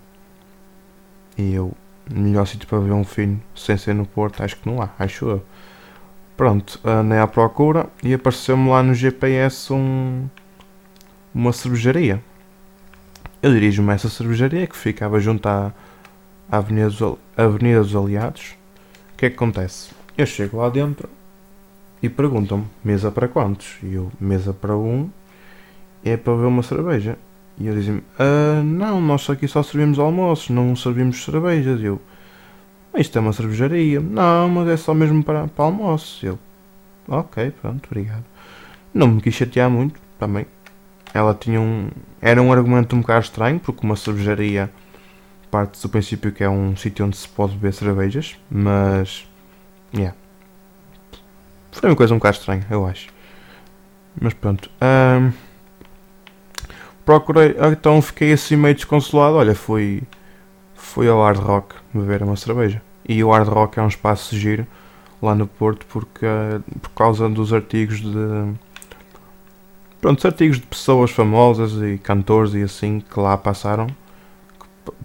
E 1.38 1.54
eu, 1.54 1.74
melhor 2.10 2.48
sítio 2.48 2.68
para 2.68 2.80
ver 2.80 2.94
um 2.94 3.04
fino 3.04 3.42
sem 3.54 3.78
ser 3.78 3.94
no 3.94 4.06
Porto, 4.06 4.42
acho 4.42 4.56
que 4.56 4.70
não 4.70 4.82
há, 4.82 4.90
acho 4.98 5.28
eu. 5.30 5.46
Pronto, 6.38 6.80
andei 6.84 7.20
à 7.20 7.28
procura 7.28 7.88
e 8.04 8.14
apareceu-me 8.14 8.70
lá 8.70 8.84
no 8.84 8.94
GPS 8.94 9.72
um, 9.72 10.28
uma 11.34 11.54
cervejaria. 11.54 12.22
Eu 13.46 13.54
dirijo-me 13.54 13.92
a 13.92 13.94
essa 13.94 14.10
cervejaria 14.10 14.66
que 14.66 14.76
ficava 14.76 15.20
junto 15.20 15.48
à, 15.48 15.72
à 16.52 16.58
Avenida, 16.58 16.90
dos, 16.90 17.18
Avenida 17.38 17.80
dos 17.80 17.96
Aliados. 17.96 18.56
O 19.14 19.18
que 19.18 19.28
é 19.28 19.30
que 19.30 19.36
acontece? 19.36 19.92
Eu 20.18 20.26
chego 20.26 20.58
lá 20.58 20.68
dentro 20.68 21.08
e 22.02 22.10
perguntam-me, 22.10 22.66
mesa 22.84 23.12
para 23.12 23.28
quantos? 23.28 23.78
E 23.84 23.94
eu, 23.94 24.12
mesa 24.20 24.52
para 24.52 24.76
um, 24.76 25.12
é 26.04 26.18
para 26.18 26.34
ver 26.34 26.46
uma 26.48 26.64
cerveja. 26.64 27.20
E 27.60 27.68
ele 27.68 27.78
dizem-me, 27.82 28.04
ah, 28.18 28.64
não, 28.64 29.00
nós 29.00 29.30
aqui 29.30 29.48
só 29.48 29.62
servimos 29.62 30.00
almoços, 30.00 30.50
não 30.50 30.76
servimos 30.76 31.24
cervejas. 31.24 31.80
E 31.82 31.86
eu, 31.86 32.02
isto 32.98 33.16
é 33.16 33.22
uma 33.22 33.32
cervejaria. 33.32 34.00
Não, 34.00 34.50
mas 34.50 34.70
é 34.70 34.76
só 34.76 34.92
mesmo 34.96 35.24
para, 35.24 35.48
para. 35.50 35.72
E 36.24 36.26
eu, 36.26 36.40
ok, 37.08 37.52
pronto, 37.62 37.86
obrigado. 37.86 38.26
Não 38.92 39.08
me 39.08 39.22
quis 39.22 39.36
chatear 39.36 39.70
muito, 39.70 40.02
também. 40.18 40.48
Ela 41.16 41.34
tinha 41.34 41.62
um. 41.62 41.90
Era 42.22 42.42
um 42.42 42.52
argumento 42.52 42.94
um 42.94 43.00
bocado 43.00 43.24
estranho, 43.24 43.58
porque 43.58 43.86
uma 43.86 43.96
cervejaria 43.96 44.70
parte 45.50 45.82
do 45.82 45.88
princípio 45.88 46.30
que 46.30 46.44
é 46.44 46.50
um 46.50 46.76
sítio 46.76 47.06
onde 47.06 47.16
se 47.16 47.26
pode 47.26 47.54
beber 47.54 47.74
cervejas, 47.74 48.38
mas. 48.52 49.26
Yeah. 49.94 50.14
Foi 51.72 51.90
uma 51.90 51.96
coisa 51.96 52.14
um 52.14 52.18
bocado 52.18 52.36
estranha, 52.36 52.68
eu 52.70 52.86
acho. 52.86 53.08
Mas 54.20 54.34
pronto. 54.34 54.70
Um, 54.82 55.32
procurei, 57.06 57.56
então 57.72 58.02
fiquei 58.02 58.34
assim 58.34 58.58
meio 58.58 58.76
desconsolado. 58.76 59.38
Olha, 59.38 59.56
fui, 59.56 60.04
fui 60.74 61.08
ao 61.08 61.24
Hard 61.24 61.40
Rock 61.40 61.76
beber 61.94 62.24
uma 62.24 62.36
cerveja. 62.36 62.82
E 63.08 63.24
o 63.24 63.32
Hard 63.32 63.48
Rock 63.48 63.80
é 63.80 63.82
um 63.82 63.88
espaço 63.88 64.38
giro 64.38 64.68
lá 65.22 65.34
no 65.34 65.48
Porto 65.48 65.86
porque, 65.86 66.26
por 66.82 66.90
causa 66.90 67.30
dos 67.30 67.54
artigos 67.54 68.02
de. 68.02 68.54
Pronto, 70.06 70.24
artigos 70.28 70.60
de 70.60 70.68
pessoas 70.68 71.10
famosas 71.10 71.82
e 71.82 71.98
cantores 71.98 72.54
e 72.54 72.62
assim 72.62 73.00
que 73.00 73.20
lá 73.20 73.36
passaram. 73.36 73.88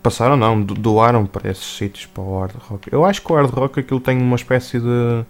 Passaram 0.02 0.36
não, 0.36 0.60
doaram 0.60 1.24
para 1.24 1.50
esses 1.50 1.64
sítios 1.64 2.04
para 2.04 2.22
o 2.22 2.38
Hard 2.38 2.54
Rock. 2.68 2.92
Eu 2.92 3.06
acho 3.06 3.22
que 3.22 3.32
o 3.32 3.34
Hard 3.34 3.48
Rock 3.48 3.80
aquilo 3.80 3.98
tem 3.98 4.18
uma 4.18 4.36
espécie 4.36 4.78
de, 4.78 5.24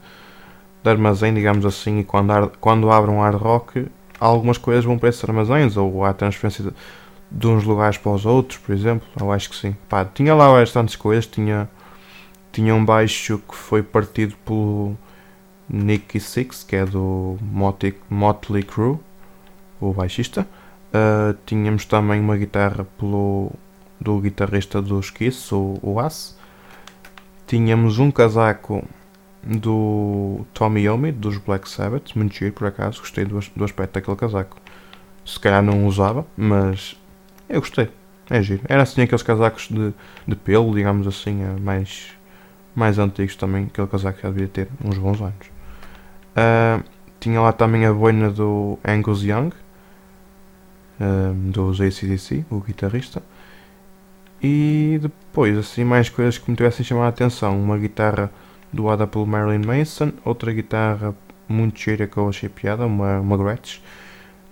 de 0.83 0.91
armazém, 0.91 1.33
digamos 1.33 1.65
assim, 1.65 2.01
e 2.01 2.05
quando, 2.05 2.51
quando 2.61 2.91
abrem 2.91 3.15
um 3.15 3.21
Hard 3.21 3.41
Rock 3.41 3.87
algumas 4.19 4.59
coisas 4.59 4.85
vão 4.85 4.99
para 4.99 5.09
esses 5.09 5.23
armazéns 5.23 5.77
ou 5.77 6.05
há 6.05 6.13
transferência 6.13 6.65
de, 6.65 6.73
de, 7.31 7.47
uns 7.47 7.63
lugares 7.63 7.97
para 7.97 8.11
os 8.11 8.27
outros, 8.27 8.59
por 8.59 8.75
exemplo. 8.75 9.07
Eu 9.21 9.31
acho 9.31 9.51
que 9.51 9.55
sim. 9.55 9.77
Pá, 9.89 10.05
tinha 10.05 10.35
lá 10.35 10.51
bastantes 10.51 10.97
coisas. 10.97 11.29
Tinha, 11.29 11.71
tinha 12.51 12.75
um 12.75 12.85
baixo 12.85 13.41
que 13.49 13.55
foi 13.55 13.85
partido 13.85 14.35
pelo 14.45 14.97
Nicky 15.69 16.19
Six, 16.19 16.65
que 16.65 16.75
é 16.75 16.85
do 16.85 17.39
Motley, 17.41 17.95
Motley 18.11 18.65
Crue, 18.65 18.99
o 19.81 19.93
baixista. 19.93 20.47
Uh, 20.93 21.37
tínhamos 21.47 21.85
também 21.85 22.21
uma 22.21 22.37
guitarra 22.37 22.85
pelo, 22.99 23.53
do 24.01 24.19
guitarrista 24.19 24.81
dos 24.83 25.11
Kiss, 25.11 25.55
o, 25.55 25.79
o 25.83 26.01
Ace. 26.01 26.35
Tínhamos 27.47 27.99
um 27.99 28.11
casaco 28.11 28.85
do 29.43 30.45
Tommy 30.53 30.83
Yomi, 30.83 31.13
dos 31.13 31.39
Black 31.39 31.69
Sabbath, 31.69 32.15
muito 32.15 32.35
giro 32.35 32.53
por 32.53 32.67
acaso, 32.67 33.01
gostei 33.01 33.25
do, 33.25 33.39
do 33.57 33.65
aspecto 33.65 33.95
daquele 33.95 34.17
casaco. 34.17 34.57
Se 35.25 35.39
calhar 35.39 35.63
não 35.63 35.87
usava, 35.87 36.27
mas 36.37 36.97
eu 37.49 37.61
gostei, 37.61 37.89
é 38.29 38.43
giro. 38.43 38.63
Era 38.69 38.83
assim 38.83 39.03
aqueles 39.03 39.23
casacos 39.23 39.69
de, 39.69 39.93
de 40.27 40.37
pelo, 40.37 40.75
digamos 40.75 41.07
assim, 41.07 41.43
é 41.43 41.61
mais, 41.61 42.13
mais 42.75 42.99
antigos 42.99 43.37
também, 43.37 43.65
aquele 43.65 43.87
casaco 43.87 44.21
já 44.21 44.31
devia 44.31 44.49
ter 44.49 44.69
uns 44.85 44.99
bons 44.99 45.21
anos. 45.21 45.47
Uh, 46.37 46.83
tinha 47.19 47.41
lá 47.41 47.53
também 47.53 47.85
a 47.85 47.93
boina 47.93 48.31
do 48.31 48.79
Angus 48.87 49.23
Young, 49.23 49.51
uh, 51.01 51.35
dos 51.51 51.81
ACDC, 51.81 52.45
o 52.51 52.61
guitarrista. 52.61 53.23
E 54.43 54.99
depois, 55.03 55.57
assim, 55.57 55.85
mais 55.85 56.09
coisas 56.09 56.39
que 56.39 56.51
me 56.51 56.57
tivessem 56.57 56.85
chamado 56.85 57.07
a 57.07 57.09
atenção. 57.09 57.61
Uma 57.61 57.77
guitarra 57.77 58.31
doada 58.73 59.07
pelo 59.07 59.27
Marilyn 59.27 59.67
Manson, 59.67 60.13
outra 60.25 60.53
guitarra 60.53 61.15
muito 61.49 61.81
cheira 61.81 62.07
que 62.07 62.17
eu 62.17 62.29
achei 62.29 62.49
piada, 62.49 62.87
uma, 62.87 63.21
uma 63.21 63.37
Gretsch, 63.37 63.81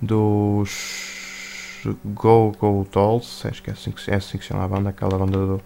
dos 0.02 1.80
Go 2.04 2.52
Go 2.58 2.86
Dolls, 2.90 3.46
acho 3.46 3.62
que 3.62 3.70
é 3.70 3.72
assim 3.72 3.92
que, 3.92 4.10
é 4.10 4.16
assim 4.16 4.36
que 4.36 4.44
se 4.44 4.48
chama 4.48 4.64
a 4.64 4.68
banda, 4.68 4.90
aquela 4.90 5.16
banda 5.16 5.38
do, 5.38 5.62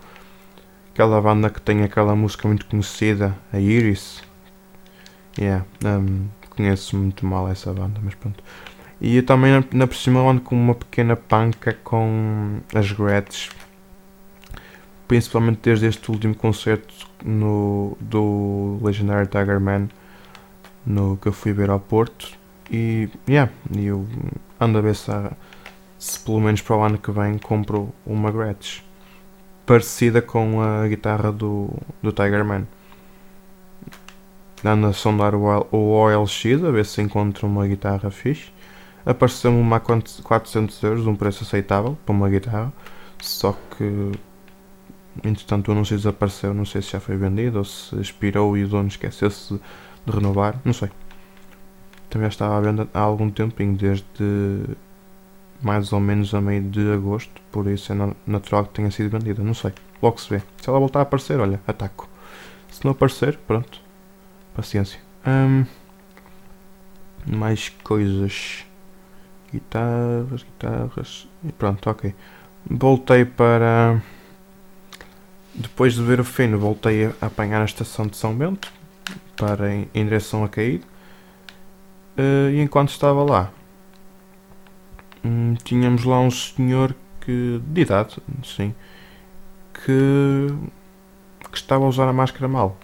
aquela 0.93 1.21
banda 1.21 1.49
que 1.49 1.61
tem 1.61 1.83
aquela 1.83 2.15
música 2.15 2.47
muito 2.47 2.67
conhecida, 2.67 3.37
a 3.53 3.59
Iris. 3.59 4.23
Yeah, 5.39 5.65
um, 5.85 6.29
conheço 6.51 6.97
muito 6.97 7.25
mal 7.25 7.49
essa 7.49 7.73
banda, 7.73 7.99
mas 8.03 8.15
pronto. 8.15 8.45
E 9.05 9.17
eu 9.17 9.27
também 9.27 9.53
na, 9.73 9.87
por 9.87 9.97
cima 9.97 10.21
ando 10.21 10.41
com 10.41 10.55
uma 10.55 10.77
pequena 10.77 11.17
panca 11.17 11.77
com 11.83 12.61
as 12.73 12.93
Gretsch 12.93 13.51
principalmente 15.09 15.59
desde 15.63 15.87
este 15.89 16.09
último 16.11 16.35
concerto 16.35 16.95
no, 17.25 17.99
do 18.01 18.79
Legendary 18.81 19.27
Tiger 19.27 19.61
Man 19.61 19.89
no, 20.87 21.19
que 21.19 21.27
eu 21.29 21.33
fui 21.33 21.53
ver 21.53 21.69
ao 21.69 21.81
Porto. 21.81 22.33
E 22.71 23.09
yeah, 23.29 23.53
eu 23.77 24.07
ando 24.61 24.79
a 24.79 24.81
ver 24.81 24.95
se, 24.95 25.11
se 25.99 26.21
pelo 26.21 26.41
menos 26.41 26.63
para 26.63 26.77
o 26.77 26.83
ano 26.83 26.97
que 26.97 27.11
vem 27.11 27.37
compro 27.39 27.93
uma 28.07 28.31
Gretsch 28.31 28.83
parecida 29.67 30.23
com 30.23 30.63
a 30.63 30.87
guitarra 30.87 31.33
do, 31.33 31.71
do 32.01 32.13
Tiger 32.13 32.45
Man. 32.45 32.67
Ando 34.65 34.87
a 34.87 34.93
sondar 34.93 35.35
o, 35.35 35.67
o 35.73 35.91
OLX 35.91 36.65
a 36.65 36.71
ver 36.71 36.87
se 36.87 37.03
encontro 37.03 37.49
uma 37.49 37.67
guitarra 37.67 38.11
fixe 38.13 38.53
apareceu-me 39.05 39.61
uma 39.61 39.77
a 39.77 39.81
400 39.81 40.83
euros 40.83 41.07
um 41.07 41.15
preço 41.15 41.45
aceitável 41.45 41.99
para 42.05 42.15
uma 42.15 42.29
guitarra 42.29 42.73
só 43.21 43.57
que 43.77 44.13
Entretanto, 45.23 45.69
o 45.69 45.73
anúncio 45.73 45.97
desapareceu. 45.97 46.55
Não 46.55 46.65
sei 46.65 46.81
se 46.81 46.93
já 46.93 47.01
foi 47.01 47.17
vendido 47.17 47.59
ou 47.59 47.65
se 47.65 47.95
expirou 48.01 48.57
e 48.57 48.65
o 48.65 48.69
dono 48.69 48.89
esqueceu-se 48.89 49.55
de 49.55 50.13
renovar. 50.13 50.59
Não 50.65 50.73
sei. 50.73 50.91
Também 52.09 52.27
já 52.27 52.31
estava 52.31 52.57
à 52.57 52.61
venda 52.61 52.89
há 52.95 53.01
algum 53.01 53.31
tempinho, 53.31 53.77
desde 53.77 54.07
mais 55.61 55.93
ou 55.93 56.01
menos 56.01 56.35
a 56.35 56.41
meio 56.41 56.63
de 56.63 56.93
agosto. 56.93 57.41
Por 57.51 57.67
isso 57.67 57.93
é 57.93 57.97
natural 58.27 58.65
que 58.67 58.75
tenha 58.75 58.91
sido 58.91 59.11
vendida. 59.11 59.43
Não 59.43 59.55
sei. 59.55 59.73
Logo 60.03 60.19
se 60.21 60.31
vê. 60.31 60.43
Se 60.61 60.69
ela 60.69 60.79
voltar 60.79 61.01
a 61.01 61.03
aparecer, 61.03 61.39
olha, 61.39 61.61
ataco. 61.67 62.09
Se 62.71 62.85
não 62.85 62.93
aparecer, 62.93 63.39
pronto. 63.47 63.81
Paciência. 64.55 65.01
Mais 67.27 67.69
coisas. 67.69 68.67
Guitarras, 69.53 70.43
guitarras. 70.43 71.29
E 71.45 71.53
pronto, 71.53 71.91
ok. 71.91 72.15
Voltei 72.71 73.25
para 73.25 74.01
depois 75.55 75.95
de 75.95 76.03
ver 76.03 76.19
o 76.21 76.25
fino, 76.25 76.59
voltei 76.59 77.07
a 77.07 77.27
apanhar 77.27 77.61
a 77.61 77.65
estação 77.65 78.07
de 78.07 78.17
São 78.17 78.35
Bento 78.35 78.73
para 79.37 79.75
em, 79.75 79.89
em 79.95 80.05
direção 80.05 80.45
a 80.45 80.49
cair. 80.49 80.81
Uh, 82.17 82.51
e 82.51 82.61
enquanto 82.61 82.91
estava 82.91 83.23
lá, 83.23 83.51
um, 85.25 85.55
tínhamos 85.55 86.05
lá 86.05 86.21
um 86.21 86.31
senhor 86.31 86.95
que, 87.21 87.61
de 87.67 87.81
idade, 87.81 88.19
sim, 88.45 88.75
que, 89.73 90.49
que 91.51 91.57
estava 91.57 91.85
a 91.85 91.89
usar 91.89 92.09
a 92.09 92.13
máscara 92.13 92.49
mal. 92.49 92.77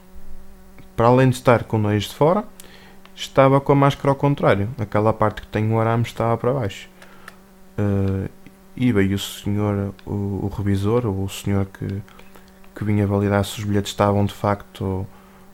Para 0.97 1.09
além 1.09 1.31
de 1.31 1.37
estar 1.37 1.65
com 1.65 1.77
o 1.77 1.81
nariz 1.81 2.05
de 2.05 2.15
fora, 2.15 2.45
estava 3.19 3.61
com 3.61 3.73
a 3.73 3.75
máscara 3.75 4.11
ao 4.11 4.17
contrário. 4.17 4.69
Aquela 4.79 5.13
parte 5.13 5.43
que 5.43 5.47
tem 5.49 5.73
o 5.73 5.81
arame 5.81 6.05
estava 6.05 6.37
para 6.37 6.53
baixo. 6.53 6.89
Uh, 7.79 8.29
e 8.77 8.93
veio 8.93 9.17
o 9.17 9.19
senhor, 9.19 9.95
o, 10.07 10.47
o 10.47 10.53
revisor, 10.57 11.07
ou 11.07 11.25
o 11.25 11.29
senhor 11.29 11.67
que 11.67 12.03
que 12.79 12.85
vinha 12.85 13.07
validar 13.07 13.45
se 13.45 13.59
os 13.59 13.65
bilhetes 13.65 13.91
estavam 13.91 14.25
de 14.25 14.33
facto 14.33 15.05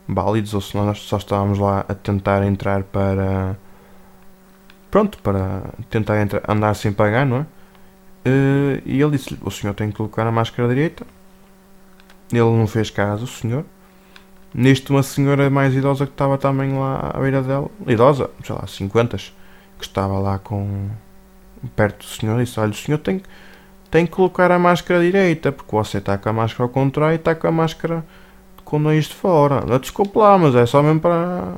válidos 0.07 0.53
ou 0.53 0.61
se 0.61 0.77
nós 0.77 0.99
só 0.99 1.17
estávamos 1.17 1.57
lá 1.57 1.83
a 1.89 1.95
tentar 1.95 2.43
entrar 2.43 2.83
para. 2.83 3.57
Pronto, 4.91 5.17
para 5.17 5.63
tentar 5.89 6.21
entrar, 6.21 6.43
andar 6.47 6.75
sem 6.75 6.93
pagar, 6.93 7.25
não 7.25 7.37
é? 7.37 7.41
Uh, 8.27 8.81
e 8.85 9.01
ele 9.01 9.17
disse: 9.17 9.37
O 9.41 9.49
senhor 9.49 9.73
tem 9.73 9.89
que 9.89 9.97
colocar 9.97 10.25
a 10.27 10.31
máscara 10.31 10.69
direita. 10.69 11.05
Ele 12.31 12.41
não 12.41 12.67
fez 12.67 12.91
caso, 12.91 13.23
o 13.23 13.27
senhor. 13.27 13.65
Nisto, 14.57 14.93
uma 14.93 15.03
senhora 15.03 15.49
mais 15.49 15.75
idosa 15.75 16.05
que 16.05 16.13
estava 16.13 16.37
também 16.37 16.79
lá 16.79 17.11
à 17.13 17.19
beira 17.19 17.41
dela, 17.41 17.69
idosa, 17.85 18.29
sei 18.41 18.55
lá, 18.55 18.65
50, 18.65 19.17
que 19.17 19.33
estava 19.81 20.17
lá 20.17 20.39
com. 20.39 20.87
perto 21.75 22.05
do 22.05 22.05
senhor, 22.05 22.39
disse: 22.39 22.57
Olha, 22.57 22.71
o 22.71 22.73
senhor 22.73 22.99
tem, 22.99 23.21
tem 23.91 24.05
que 24.05 24.13
colocar 24.13 24.49
a 24.51 24.57
máscara 24.57 25.01
direita, 25.01 25.51
porque 25.51 25.75
você 25.75 25.97
está 25.97 26.17
com 26.17 26.29
a 26.29 26.33
máscara 26.33 26.63
ao 26.63 26.69
contrário 26.69 27.15
e 27.15 27.17
está 27.17 27.35
com 27.35 27.47
a 27.47 27.51
máscara 27.51 28.05
com 28.63 28.77
o 28.77 28.93
de 28.93 29.09
fora. 29.09 29.77
Desculpe 29.77 30.17
lá, 30.17 30.37
mas 30.37 30.55
é 30.55 30.65
só 30.65 30.81
mesmo 30.81 31.01
para, 31.01 31.53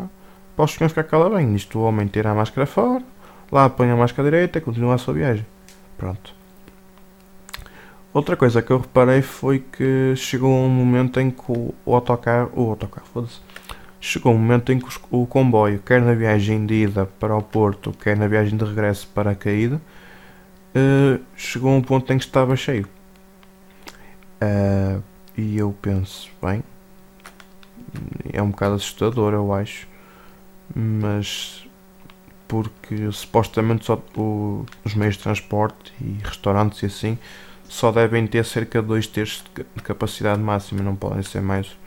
para 0.55 0.65
os 0.65 0.71
senhores 0.71 0.91
ficar 0.91 1.03
cala 1.03 1.29
bem. 1.29 1.53
Isto 1.53 1.77
o 1.77 1.83
homem 1.83 2.07
tira 2.07 2.31
a 2.31 2.35
máscara 2.35 2.65
fora, 2.65 3.03
lá 3.51 3.69
põe 3.69 3.91
a 3.91 3.95
máscara 3.95 4.27
direita 4.27 4.57
e 4.57 4.61
continua 4.61 4.95
a 4.95 4.97
sua 4.97 5.13
viagem. 5.13 5.45
Pronto. 5.99 6.36
Outra 8.13 8.35
coisa 8.35 8.61
que 8.61 8.71
eu 8.71 8.79
reparei 8.79 9.21
foi 9.21 9.59
que 9.59 10.15
chegou 10.15 10.51
um 10.51 10.69
momento 10.69 11.19
em 11.19 11.29
que 11.29 11.51
o 11.51 11.73
autocarro, 11.93 12.51
o 12.55 12.69
autocarro, 12.69 13.05
foda-se, 13.13 13.39
chegou 13.99 14.33
um 14.33 14.37
momento 14.37 14.71
em 14.71 14.79
que 14.79 14.87
o 15.11 15.25
comboio, 15.27 15.79
quer 15.79 16.01
na 16.01 16.13
viagem 16.13 16.65
de 16.65 16.73
ida 16.73 17.05
para 17.05 17.35
o 17.35 17.41
Porto, 17.41 17.91
quer 17.91 18.17
na 18.17 18.27
viagem 18.27 18.57
de 18.57 18.65
regresso 18.65 19.07
para 19.13 19.31
a 19.31 19.35
caída, 19.35 19.81
uh, 20.75 21.23
chegou 21.35 21.71
a 21.71 21.75
um 21.75 21.81
ponto 21.81 22.11
em 22.11 22.17
que 22.17 22.25
estava 22.25 22.55
cheio. 22.55 22.87
Uh, 24.41 25.03
e 25.37 25.57
eu 25.57 25.75
penso, 25.81 26.31
bem, 26.41 26.63
é 28.31 28.41
um 28.41 28.49
bocado 28.49 28.75
assustador, 28.75 29.33
eu 29.33 29.53
acho, 29.53 29.87
mas 30.75 31.67
porque 32.47 33.11
supostamente 33.11 33.85
só 33.85 34.01
o, 34.15 34.65
os 34.83 34.95
meios 34.95 35.17
de 35.17 35.23
transporte 35.23 35.93
e 36.01 36.17
restaurantes 36.23 36.81
e 36.81 36.85
assim 36.85 37.17
só 37.67 37.91
devem 37.91 38.25
ter 38.27 38.45
cerca 38.45 38.81
de 38.81 38.87
2 38.87 39.07
terços 39.07 39.43
de 39.55 39.83
capacidade 39.83 40.41
máxima, 40.41 40.81
não 40.81 40.95
podem 40.95 41.21
ser 41.23 41.41
mais, 41.41 41.77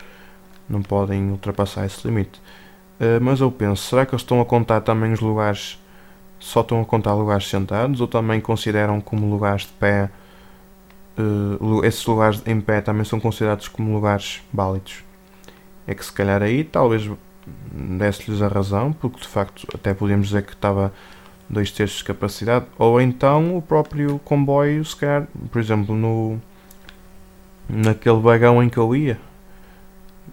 não 0.68 0.82
podem 0.82 1.30
ultrapassar 1.30 1.86
esse 1.86 2.06
limite. 2.06 2.40
Uh, 3.00 3.20
mas 3.20 3.40
eu 3.40 3.50
penso, 3.50 3.88
será 3.88 4.04
que 4.04 4.14
eles 4.14 4.22
estão 4.22 4.40
a 4.40 4.44
contar 4.44 4.82
também 4.82 5.12
os 5.12 5.20
lugares, 5.20 5.82
só 6.38 6.60
estão 6.60 6.80
a 6.80 6.84
contar 6.84 7.14
lugares 7.14 7.48
sentados 7.48 8.00
ou 8.00 8.06
também 8.06 8.40
consideram 8.40 9.00
como 9.00 9.28
lugares 9.30 9.62
de 9.62 9.72
pé, 9.72 10.10
uh, 11.18 11.84
esses 11.84 12.04
lugares 12.04 12.42
em 12.46 12.60
pé 12.60 12.80
também 12.80 13.04
são 13.04 13.18
considerados 13.18 13.68
como 13.68 13.92
lugares 13.92 14.42
válidos? 14.52 15.02
É 15.86 15.94
que 15.94 16.04
se 16.04 16.12
calhar 16.12 16.42
aí 16.42 16.62
talvez 16.62 17.10
desse-lhes 17.72 18.42
a 18.42 18.48
razão, 18.48 18.92
porque 18.92 19.20
de 19.20 19.28
facto 19.28 19.66
até 19.74 19.94
podíamos 19.94 20.28
dizer 20.28 20.42
que 20.44 20.52
estava 20.52 20.92
dois 21.50 21.72
terços 21.72 21.98
de 21.98 22.04
capacidade, 22.04 22.66
ou 22.78 23.00
então 23.00 23.56
o 23.56 23.60
próprio 23.60 24.20
comboio, 24.20 24.84
se 24.84 24.94
calhar, 24.94 25.26
por 25.50 25.60
exemplo, 25.60 25.94
no 25.96 26.40
naquele 27.68 28.20
vagão 28.20 28.62
em 28.62 28.68
que 28.68 28.78
eu 28.78 28.94
ia, 28.94 29.18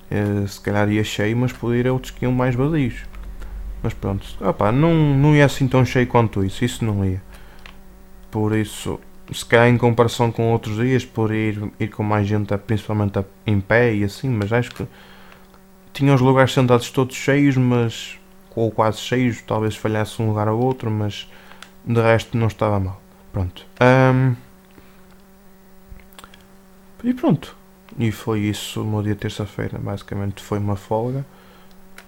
eh, 0.10 0.46
se 0.48 0.62
calhar 0.62 0.90
ia 0.90 1.04
cheio, 1.04 1.36
mas 1.38 1.52
podia 1.52 1.80
ir 1.80 1.88
a 1.88 1.94
outros 1.94 2.12
que 2.12 2.26
iam 2.26 2.32
mais 2.32 2.56
vazios. 2.56 3.04
Mas 3.82 3.94
pronto, 3.94 4.26
opa, 4.42 4.72
não, 4.72 4.94
não 4.94 5.36
ia 5.36 5.46
assim 5.46 5.68
tão 5.68 5.86
cheio 5.86 6.08
quanto 6.08 6.44
isso, 6.44 6.64
isso 6.64 6.86
não 6.86 7.06
ia. 7.06 7.22
Por 8.32 8.56
isso, 8.56 9.00
se 9.32 9.46
calhar 9.46 9.68
em 9.68 9.78
comparação 9.78 10.32
com 10.32 10.52
outros 10.52 10.78
dias, 10.78 11.06
por 11.06 11.34
ir, 11.34 11.72
ir 11.80 11.90
com 11.90 12.04
mais 12.04 12.28
gente, 12.28 12.56
principalmente 12.58 13.24
em 13.46 13.60
pé 13.60 13.94
e 13.94 14.04
assim, 14.04 14.30
mas 14.30 14.52
acho 14.52 14.72
que 14.72 14.88
tinha 15.94 16.14
os 16.14 16.22
lugares 16.22 16.54
sentados 16.54 16.90
todos 16.92 17.16
cheios, 17.16 17.58
mas 17.58 18.20
ou 18.58 18.72
quase 18.72 18.98
cheios, 18.98 19.40
talvez 19.44 19.76
falhasse 19.76 20.20
um 20.20 20.30
lugar 20.30 20.48
ou 20.48 20.60
outro, 20.60 20.90
mas 20.90 21.32
de 21.86 22.02
resto 22.02 22.36
não 22.36 22.48
estava 22.48 22.80
mal. 22.80 23.00
Pronto. 23.32 23.64
Um, 23.80 24.36
e 27.04 27.14
pronto. 27.14 27.56
E 28.00 28.12
foi 28.12 28.40
isso 28.40 28.84
no 28.84 29.04
dia 29.04 29.16
terça-feira. 29.16 29.78
Basicamente 29.78 30.42
foi 30.42 30.58
uma 30.58 30.76
folga. 30.76 31.24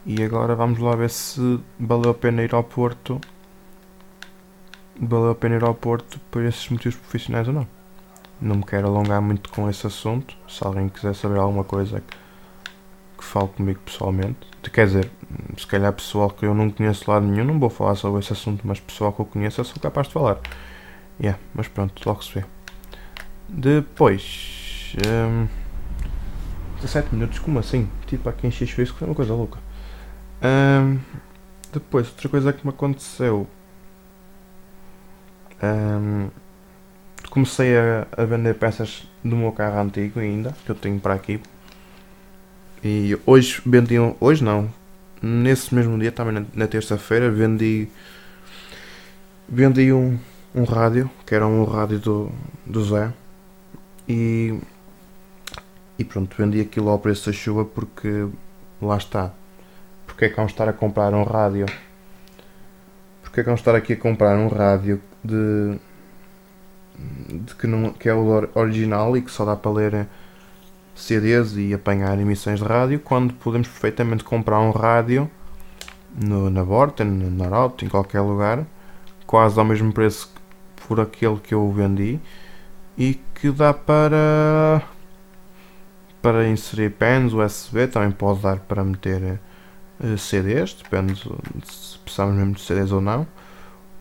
E 0.03 0.23
agora 0.23 0.55
vamos 0.55 0.79
lá 0.79 0.95
ver 0.95 1.12
se 1.12 1.59
valeu 1.79 2.09
a 2.09 2.15
pena 2.15 2.41
ir 2.41 2.55
ao 2.55 2.63
Porto. 2.63 3.21
Valeu 4.99 5.29
a 5.29 5.35
pena 5.35 5.55
ir 5.55 5.63
ao 5.63 5.75
Porto 5.75 6.19
por 6.31 6.43
esses 6.43 6.67
motivos 6.69 6.97
profissionais 6.97 7.47
ou 7.47 7.53
não. 7.53 7.67
Não 8.41 8.55
me 8.55 8.63
quero 8.63 8.88
alongar 8.88 9.21
muito 9.21 9.51
com 9.51 9.69
esse 9.69 9.85
assunto. 9.85 10.35
Se 10.47 10.65
alguém 10.65 10.89
quiser 10.89 11.13
saber 11.13 11.38
alguma 11.38 11.63
coisa 11.63 12.03
fale 13.29 13.47
comigo 13.49 13.79
pessoalmente. 13.85 14.37
Quer 14.73 14.87
dizer, 14.87 15.11
se 15.57 15.67
calhar 15.67 15.93
pessoal 15.93 16.29
que 16.29 16.45
eu 16.45 16.53
não 16.53 16.69
conheço 16.69 17.09
lado 17.09 17.25
nenhum, 17.25 17.45
não 17.45 17.59
vou 17.59 17.69
falar 17.69 17.95
sobre 17.95 18.19
esse 18.19 18.33
assunto, 18.33 18.61
mas 18.65 18.79
pessoal 18.79 19.13
que 19.13 19.21
eu 19.21 19.25
conheço 19.25 19.61
eu 19.61 19.65
sou 19.65 19.79
capaz 19.81 20.07
de 20.07 20.13
falar. 20.13 20.39
Yeah, 21.21 21.39
mas 21.53 21.67
pronto, 21.67 22.01
logo 22.05 22.23
se 22.23 22.33
vê. 22.33 22.45
Depois. 23.47 24.95
Um, 25.05 25.47
17 26.81 27.13
minutos, 27.13 27.39
como 27.39 27.59
assim? 27.59 27.89
Tipo, 28.07 28.29
há 28.29 28.33
quem 28.33 28.47
enche 28.47 28.63
isso 28.63 28.93
que 28.95 29.03
é 29.03 29.07
uma 29.07 29.15
coisa 29.15 29.33
louca. 29.33 29.59
Um, 30.41 30.99
depois, 31.73 32.07
outra 32.07 32.29
coisa 32.29 32.53
que 32.53 32.65
me 32.65 32.69
aconteceu. 32.69 33.47
Um, 35.61 36.29
comecei 37.29 37.77
a, 37.77 38.07
a, 38.15 38.23
vender 38.23 38.55
peças 38.55 39.05
do 39.23 39.35
meu 39.35 39.51
carro 39.51 39.79
antigo 39.81 40.19
ainda, 40.19 40.55
que 40.65 40.71
eu 40.71 40.75
tenho 40.75 40.99
para 40.99 41.13
aqui. 41.13 41.41
E 42.83 43.17
hoje 43.25 43.61
vendi 43.65 43.95
Hoje 44.19 44.43
não, 44.43 44.73
nesse 45.21 45.75
mesmo 45.75 45.97
dia, 45.99 46.11
também 46.11 46.33
na, 46.33 46.45
na 46.53 46.67
terça-feira, 46.67 47.29
vendi 47.29 47.89
vendi 49.47 49.91
um, 49.91 50.17
um 50.55 50.63
rádio, 50.63 51.09
que 51.25 51.35
era 51.35 51.45
um 51.45 51.63
rádio 51.65 51.99
do, 51.99 52.31
do 52.65 52.83
Zé, 52.85 53.11
e, 54.07 54.59
e 55.97 56.05
pronto, 56.05 56.35
vendi 56.37 56.61
aquilo 56.61 56.89
ao 56.89 56.99
preço 56.99 57.29
da 57.29 57.33
chuva 57.33 57.65
porque 57.65 58.27
lá 58.81 58.97
está. 58.97 59.33
Porque 60.05 60.25
é 60.25 60.29
que 60.29 60.35
vamos 60.35 60.51
estar 60.51 60.69
a 60.69 60.73
comprar 60.73 61.13
um 61.13 61.23
rádio? 61.23 61.65
Porque 63.21 63.41
é 63.41 63.43
que 63.43 63.47
vamos 63.49 63.61
estar 63.61 63.75
aqui 63.75 63.93
a 63.93 63.97
comprar 63.97 64.37
um 64.37 64.47
rádio 64.47 65.01
de, 65.23 65.77
de 67.43 67.55
que, 67.55 67.67
não, 67.67 67.91
que 67.91 68.07
é 68.07 68.13
o 68.13 68.49
original 68.55 69.17
e 69.17 69.21
que 69.21 69.31
só 69.31 69.45
dá 69.45 69.55
para 69.55 69.71
ler 69.71 70.07
CDs 70.99 71.55
e 71.55 71.73
apanhar 71.73 72.19
emissões 72.19 72.59
de 72.59 72.65
rádio, 72.65 72.99
quando 72.99 73.33
podemos 73.33 73.67
perfeitamente 73.67 74.23
comprar 74.23 74.59
um 74.59 74.71
rádio 74.71 75.29
no, 76.21 76.49
na 76.49 76.62
Vorten, 76.62 77.07
na 77.07 77.45
Arauto, 77.45 77.85
em 77.85 77.88
qualquer 77.88 78.21
lugar, 78.21 78.65
quase 79.25 79.57
ao 79.57 79.65
mesmo 79.65 79.93
preço 79.93 80.31
por 80.88 80.99
aquele 80.99 81.38
que 81.38 81.53
eu 81.53 81.71
vendi 81.71 82.19
e 82.97 83.19
que 83.35 83.49
dá 83.49 83.73
para 83.73 84.83
para 86.21 86.49
inserir 86.49 86.89
pens 86.91 87.31
USB, 87.31 87.88
também 87.88 88.12
pode 88.12 88.41
dar 88.41 88.59
para 88.59 88.83
meter 88.83 89.39
uh, 90.01 90.17
CDs, 90.17 90.73
depende 90.73 91.21
se 91.63 91.97
precisamos 91.99 92.35
mesmo 92.35 92.55
de 92.55 92.62
CDs 92.62 92.91
ou 92.91 92.99
não, 92.99 93.25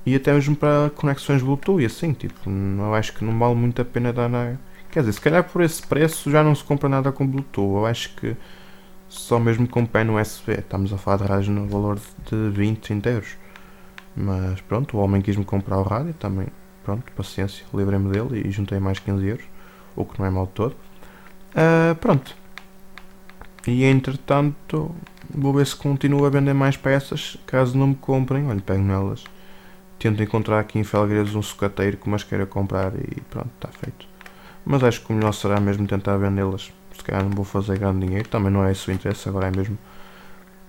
e 0.04 0.16
até 0.16 0.32
mesmo 0.32 0.56
para 0.56 0.90
conexões 0.96 1.42
Bluetooth 1.42 1.80
e 1.80 1.87
assim, 1.87 2.12
tipo, 2.12 2.50
eu 2.50 2.92
acho 2.92 3.12
que 3.12 3.24
não 3.24 3.38
vale 3.38 3.54
muito 3.54 3.80
a 3.80 3.84
pena 3.84 4.12
dar 4.12 4.28
na, 4.28 4.56
Quer 4.90 5.01
dizer, 5.01 5.12
se 5.12 5.20
calhar 5.20 5.44
por 5.44 5.62
esse 5.62 5.83
preço 5.87 6.31
já 6.31 6.42
não 6.42 6.55
se 6.55 6.64
compra 6.64 6.88
nada 6.88 7.12
com 7.12 7.27
Bluetooth. 7.27 7.77
Eu 7.77 7.87
acho 7.87 8.14
que 8.16 8.37
só 9.09 9.38
mesmo 9.38 9.68
com 9.68 9.85
pen 9.85 10.11
USB. 10.11 10.53
Estamos 10.53 10.92
a 10.92 10.98
falar 10.98 11.18
de 11.18 11.24
rádios 11.24 11.48
no 11.48 11.66
valor 11.66 11.98
de 12.31 12.51
20, 12.51 12.79
30 12.79 13.11
euros. 13.11 13.37
Mas 14.16 14.61
pronto, 14.62 14.96
o 14.96 15.01
homem 15.01 15.22
quis-me 15.22 15.44
comprar 15.44 15.79
o 15.79 15.83
rádio 15.83 16.14
também. 16.14 16.46
Pronto, 16.85 17.11
paciência, 17.12 17.64
livrei-me 17.74 18.11
dele 18.11 18.48
e 18.48 18.51
juntei 18.51 18.79
mais 18.79 18.98
15 18.98 19.27
euros. 19.27 19.44
O 19.94 20.05
que 20.05 20.18
não 20.18 20.27
é 20.27 20.31
mal 20.31 20.46
de 20.46 20.53
todo. 20.53 20.72
Uh, 21.53 21.94
pronto. 21.96 22.35
E 23.66 23.85
entretanto, 23.85 24.94
vou 25.29 25.53
ver 25.53 25.66
se 25.66 25.77
continuo 25.77 26.24
a 26.24 26.31
vender 26.31 26.55
mais 26.55 26.77
peças. 26.77 27.37
Caso 27.46 27.77
não 27.77 27.88
me 27.88 27.94
comprem, 27.94 28.46
olha, 28.46 28.61
pego 28.61 28.83
nelas. 28.83 29.24
Tento 29.98 30.22
encontrar 30.22 30.61
aqui 30.61 30.79
em 30.79 30.85
Felgueiras 30.85 31.35
um 31.35 31.42
sucateiro 31.42 31.96
que 31.96 32.09
mais 32.09 32.22
queira 32.22 32.46
comprar 32.46 32.94
e 32.94 33.20
pronto, 33.29 33.51
está 33.57 33.68
feito. 33.68 34.07
Mas 34.70 34.85
acho 34.85 35.00
que 35.00 35.11
o 35.11 35.16
melhor 35.16 35.33
será 35.33 35.59
mesmo 35.59 35.87
tentar 35.87 36.18
vendê-las. 36.18 36.70
Se 36.94 37.02
calhar 37.02 37.24
não 37.24 37.31
vou 37.31 37.44
fazer 37.44 37.78
grande 37.78 38.07
dinheiro, 38.07 38.28
também 38.28 38.52
não 38.52 38.62
é 38.62 38.70
esse 38.70 38.87
o 38.90 38.92
interesse, 38.92 39.26
agora 39.26 39.46
é 39.46 39.50
mesmo 39.50 39.78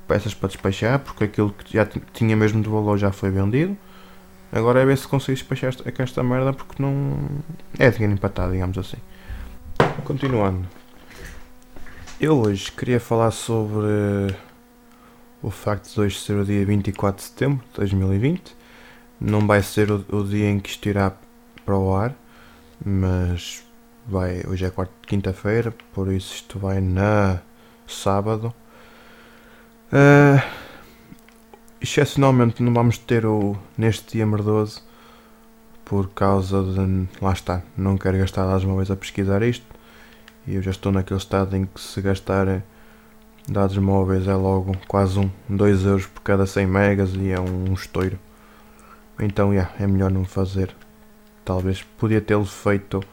peças 0.08 0.34
para 0.34 0.48
despachar, 0.48 1.00
porque 1.00 1.26
aquilo 1.26 1.52
que 1.52 1.74
já 1.74 1.86
tinha 2.14 2.34
mesmo 2.34 2.62
de 2.62 2.70
valor 2.70 2.98
já 2.98 3.12
foi 3.12 3.30
vendido. 3.30 3.78
Agora 4.54 4.80
é 4.80 4.86
ver 4.86 4.98
se 4.98 5.06
consigo 5.06 5.36
despachar 5.36 5.68
esta, 5.68 6.02
esta 6.02 6.24
merda 6.24 6.54
porque 6.54 6.82
não. 6.82 7.20
É 7.78 7.92
dinheiro 7.92 8.14
empatado, 8.14 8.54
digamos 8.54 8.78
assim. 8.78 8.98
Continuando. 10.06 10.66
Eu 12.22 12.40
hoje 12.40 12.72
queria 12.72 13.02
falar 13.02 13.32
sobre 13.32 14.34
o 15.44 15.52
facto 15.52 15.94
de 15.94 16.00
hoje 16.00 16.20
ser 16.20 16.38
o 16.38 16.46
dia 16.46 16.66
24 16.66 17.18
de 17.18 17.30
setembro 17.30 17.66
de 17.74 17.80
2020. 17.80 18.56
Não 19.20 19.46
vai 19.46 19.62
ser 19.62 19.92
o, 19.92 20.06
o 20.10 20.24
dia 20.24 20.50
em 20.50 20.58
que 20.58 20.70
isto 20.70 20.88
irá 20.88 21.12
para 21.66 21.78
o 21.78 21.94
ar, 21.94 22.16
mas 22.84 23.68
vai, 24.10 24.44
hoje 24.48 24.66
é 24.66 24.70
quarta, 24.70 24.94
quinta-feira, 25.06 25.74
por 25.94 26.12
isso 26.12 26.36
isto 26.36 26.60
vai 26.60 26.82
na 26.82 27.40
sábado. 27.88 28.54
Uh, 29.92 30.42
excepcionalmente 31.82 32.62
não 32.62 32.74
vamos 32.74 32.98
ter 32.98 33.26
o 33.26 33.58
neste 33.78 34.18
dia 34.18 34.26
merdoso 34.26 34.84
por 35.84 36.10
causa 36.10 36.62
de 36.62 37.08
lá 37.22 37.34
está, 37.34 37.64
não 37.76 37.98
quero 37.98 38.18
gastar 38.20 38.46
mais 38.46 38.64
uma 38.64 38.76
vez 38.76 38.92
a 38.92 38.96
pesquisar 38.96 39.42
isto 39.42 39.66
e 40.46 40.56
eu 40.56 40.62
já 40.62 40.72
estou 40.72 40.92
naquele 40.92 41.20
estado 41.20 41.56
em 41.56 41.66
que 41.66 41.82
se 41.82 42.02
gastar 42.02 42.64
dados 43.48 43.78
móveis 43.78 44.28
é 44.28 44.34
logo 44.36 44.76
quase 44.88 45.20
um 45.20 45.30
2 45.48 45.86
euros 45.86 46.06
por 46.06 46.22
cada 46.22 46.46
100 46.46 46.68
megas 46.68 47.14
e 47.16 47.32
é 47.32 47.40
um 47.40 47.74
estouro. 47.74 48.18
Então, 49.20 49.54
yeah, 49.54 49.72
é 49.80 49.86
melhor 49.86 50.10
não 50.10 50.24
fazer. 50.24 50.74
Talvez 51.44 51.84
podia 51.98 52.22
tê-lo 52.22 52.46
feito. 52.46 53.04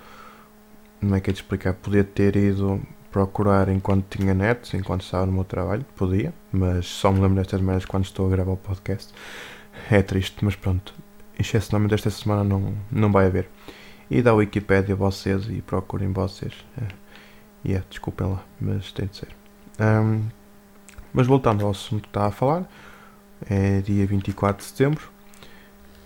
Como 1.01 1.15
é 1.15 1.21
que 1.21 1.31
é 1.31 1.33
de 1.33 1.41
explicar? 1.41 1.75
Podia 1.75 2.05
ter 2.05 2.37
ido 2.37 2.81
procurar 3.11 3.69
enquanto 3.69 4.17
tinha 4.17 4.35
net, 4.35 4.77
enquanto 4.77 5.03
estava 5.03 5.27
no 5.27 5.33
meu 5.33 5.45
trabalho. 5.45 5.85
Podia, 5.97 6.35
mas 6.53 6.87
só 6.87 7.11
me 7.11 7.21
lembro 7.21 7.37
destas 7.37 7.61
merdas 7.61 7.85
quando 7.85 8.05
estou 8.05 8.27
a 8.27 8.31
gravar 8.31 8.53
o 8.53 8.57
podcast. 8.57 9.13
É 9.91 10.03
triste, 10.03 10.45
mas 10.45 10.57
pronto. 10.57 10.95
Excepcionalmente 11.39 11.95
esta 11.95 12.11
semana 12.11 12.43
não, 12.43 12.75
não 12.91 13.13
vai 13.13 13.27
haver. 13.27 13.49
E 14.11 14.23
dá 14.23 14.31
a 14.31 14.35
Wikipédia 14.35 14.95
a 14.95 14.97
vocês 14.97 15.49
e 15.49 15.63
procurem 15.63 16.13
vocês. 16.13 16.53
É. 16.81 17.07
Yeah, 17.67 17.87
desculpem 17.91 18.29
lá, 18.29 18.45
mas 18.61 18.93
tem 18.93 19.07
de 19.07 19.17
ser. 19.17 19.29
Um, 19.81 20.29
mas 21.13 21.27
voltando 21.27 21.65
ao 21.65 21.71
assunto 21.71 22.03
que 22.03 22.09
estava 22.09 22.29
a 22.29 22.31
falar, 22.31 22.71
é 23.49 23.81
dia 23.81 24.07
24 24.07 24.59
de 24.65 24.71
setembro. 24.71 25.11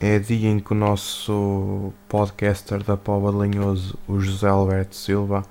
É 0.03 0.19
dia 0.19 0.49
em 0.49 0.59
que 0.59 0.73
o 0.73 0.75
nosso 0.75 1.93
podcaster 2.09 2.83
da 2.83 2.97
Pova 2.97 3.31
de 3.31 3.51
Linhoso, 3.51 3.99
o 4.09 4.19
José 4.19 4.49
Alberto 4.49 4.97
Silva, 4.97 5.45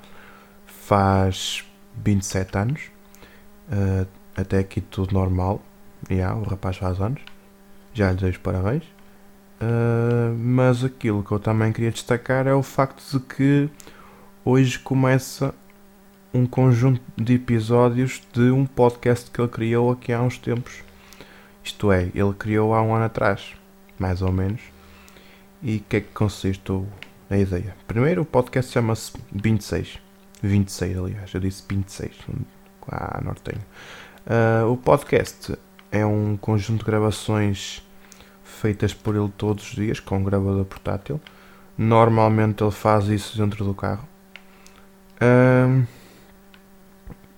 faz 0.66 1.64
27 1.96 2.58
anos. 2.58 2.82
Uh, 3.72 4.08
até 4.36 4.58
aqui 4.58 4.82
tudo 4.82 5.14
normal. 5.14 5.62
Yeah, 6.10 6.36
o 6.36 6.42
rapaz 6.42 6.78
faz 6.78 7.00
anos. 7.00 7.22
Já 7.94 8.10
lhe 8.10 8.18
desejo 8.18 8.40
parabéns. 8.40 8.84
Uh, 9.62 10.36
mas 10.36 10.84
aquilo 10.84 11.24
que 11.24 11.32
eu 11.32 11.40
também 11.40 11.72
queria 11.72 11.92
destacar 11.92 12.48
é 12.48 12.54
o 12.54 12.64
facto 12.64 13.04
de 13.12 13.20
que 13.20 13.70
hoje 14.44 14.80
começa 14.80 15.54
um 16.34 16.48
conjunto 16.48 17.04
de 17.16 17.36
episódios 17.36 18.20
de 18.34 18.50
um 18.50 18.66
podcast 18.66 19.30
que 19.30 19.40
ele 19.40 19.48
criou 19.48 19.92
aqui 19.92 20.12
há 20.12 20.20
uns 20.20 20.40
tempos. 20.40 20.82
Isto 21.64 21.92
é, 21.92 22.10
ele 22.16 22.34
criou 22.34 22.74
há 22.74 22.82
um 22.82 22.96
ano 22.96 23.06
atrás, 23.06 23.59
mais 24.00 24.22
ou 24.22 24.32
menos. 24.32 24.62
E 25.62 25.78
o 25.78 25.80
que 25.82 25.98
é 25.98 26.02
que 26.02 26.12
consiste 26.14 26.72
a 27.30 27.38
ideia? 27.38 27.76
Primeiro, 27.88 28.22
o 28.22 28.26
podcast 28.26 28.72
chama-se 28.72 29.14
26. 29.32 30.00
26, 30.42 30.98
aliás, 30.98 31.34
eu 31.34 31.40
disse 31.42 31.64
26. 31.68 32.12
Ah, 32.88 33.22
nortenho. 33.24 33.62
Uh, 34.26 34.72
o 34.72 34.78
podcast 34.78 35.58
é 35.92 36.06
um 36.06 36.38
conjunto 36.38 36.80
de 36.80 36.86
gravações 36.86 37.84
feitas 38.44 38.94
por 38.94 39.16
ele 39.16 39.32
todos 39.38 39.64
os 39.66 39.76
dias 39.76 40.00
com 40.00 40.18
um 40.18 40.24
gravador 40.24 40.66
portátil. 40.66 41.20
Normalmente 41.78 42.64
ele 42.64 42.72
faz 42.72 43.08
isso 43.08 43.38
dentro 43.38 43.64
do 43.64 43.74
carro. 43.74 44.08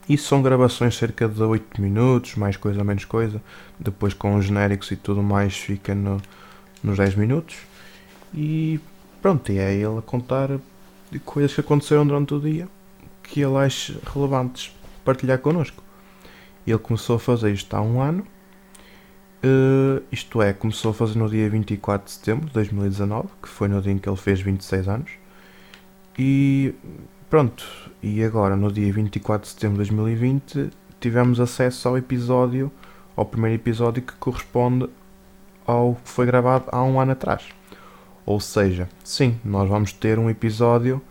Isso 0.07 0.27
são 0.27 0.41
gravações 0.41 0.97
cerca 0.97 1.27
de 1.27 1.41
8 1.41 1.81
minutos, 1.81 2.35
mais 2.35 2.57
coisa, 2.57 2.83
menos 2.83 3.05
coisa. 3.05 3.41
Depois 3.79 4.13
com 4.13 4.35
os 4.35 4.45
genéricos 4.45 4.91
e 4.91 4.95
tudo 4.95 5.23
mais 5.23 5.55
fica 5.55 5.95
no, 5.95 6.21
nos 6.83 6.97
10 6.97 7.15
minutos. 7.15 7.57
E 8.33 8.79
pronto, 9.21 9.51
e 9.51 9.59
é 9.59 9.73
ele 9.73 9.97
a 9.97 10.01
contar 10.01 10.49
coisas 11.25 11.53
que 11.53 11.61
aconteceram 11.61 12.05
durante 12.05 12.33
o 12.33 12.39
dia 12.39 12.67
que 13.23 13.41
ele 13.41 13.55
acha 13.57 13.97
relevantes 14.13 14.75
partilhar 15.05 15.39
connosco. 15.39 15.83
Ele 16.65 16.77
começou 16.77 17.15
a 17.15 17.19
fazer 17.19 17.51
isto 17.51 17.73
há 17.73 17.81
um 17.81 18.01
ano. 18.01 18.25
Uh, 19.43 20.03
isto 20.11 20.41
é, 20.41 20.53
começou 20.53 20.91
a 20.91 20.93
fazer 20.93 21.17
no 21.17 21.27
dia 21.27 21.49
24 21.49 22.05
de 22.05 22.11
setembro 22.11 22.45
de 22.47 22.53
2019, 22.53 23.27
que 23.41 23.49
foi 23.49 23.67
no 23.67 23.81
dia 23.81 23.91
em 23.91 23.97
que 23.97 24.07
ele 24.07 24.17
fez 24.17 24.39
26 24.39 24.87
anos. 24.87 25.11
E 26.19 26.75
Pronto, 27.31 27.65
e 28.03 28.21
agora 28.25 28.57
no 28.57 28.69
dia 28.69 28.91
24 28.91 29.47
de 29.47 29.53
setembro 29.53 29.81
de 29.81 29.89
2020 29.89 30.69
tivemos 30.99 31.39
acesso 31.39 31.87
ao 31.87 31.97
episódio, 31.97 32.69
ao 33.15 33.25
primeiro 33.25 33.55
episódio 33.55 34.03
que 34.03 34.11
corresponde 34.15 34.89
ao 35.65 35.95
que 35.95 36.09
foi 36.09 36.25
gravado 36.25 36.65
há 36.71 36.83
um 36.83 36.99
ano 36.99 37.11
atrás. 37.11 37.43
Ou 38.25 38.39
seja, 38.39 38.87
sim, 39.03 39.39
nós 39.43 39.67
vamos 39.67 39.93
ter 39.93 40.19
um 40.19 40.29
episódio 40.29 41.01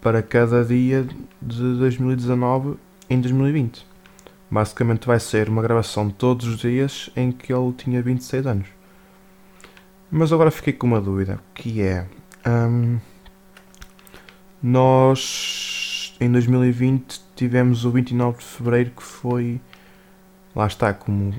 para 0.00 0.22
cada 0.22 0.64
dia 0.64 1.06
de 1.40 1.76
2019 1.78 2.76
em 3.08 3.20
2020. 3.20 3.86
Basicamente 4.50 5.06
vai 5.06 5.20
ser 5.20 5.48
uma 5.48 5.62
gravação 5.62 6.08
de 6.08 6.14
todos 6.14 6.46
os 6.46 6.58
dias 6.58 7.10
em 7.14 7.30
que 7.30 7.52
ele 7.52 7.72
tinha 7.72 8.02
26 8.02 8.46
anos. 8.46 8.68
Mas 10.10 10.32
agora 10.32 10.50
fiquei 10.50 10.72
com 10.72 10.86
uma 10.86 11.00
dúvida, 11.00 11.38
que 11.54 11.82
é... 11.82 12.06
Hum, 12.46 12.98
nós, 14.62 16.14
em 16.20 16.30
2020, 16.30 17.20
tivemos 17.34 17.86
o 17.86 17.90
29 17.90 18.38
de 18.38 18.44
Fevereiro 18.44 18.90
que 18.90 19.02
foi. 19.02 19.58
Lá 20.54 20.66
está, 20.66 20.92
como. 20.92 21.34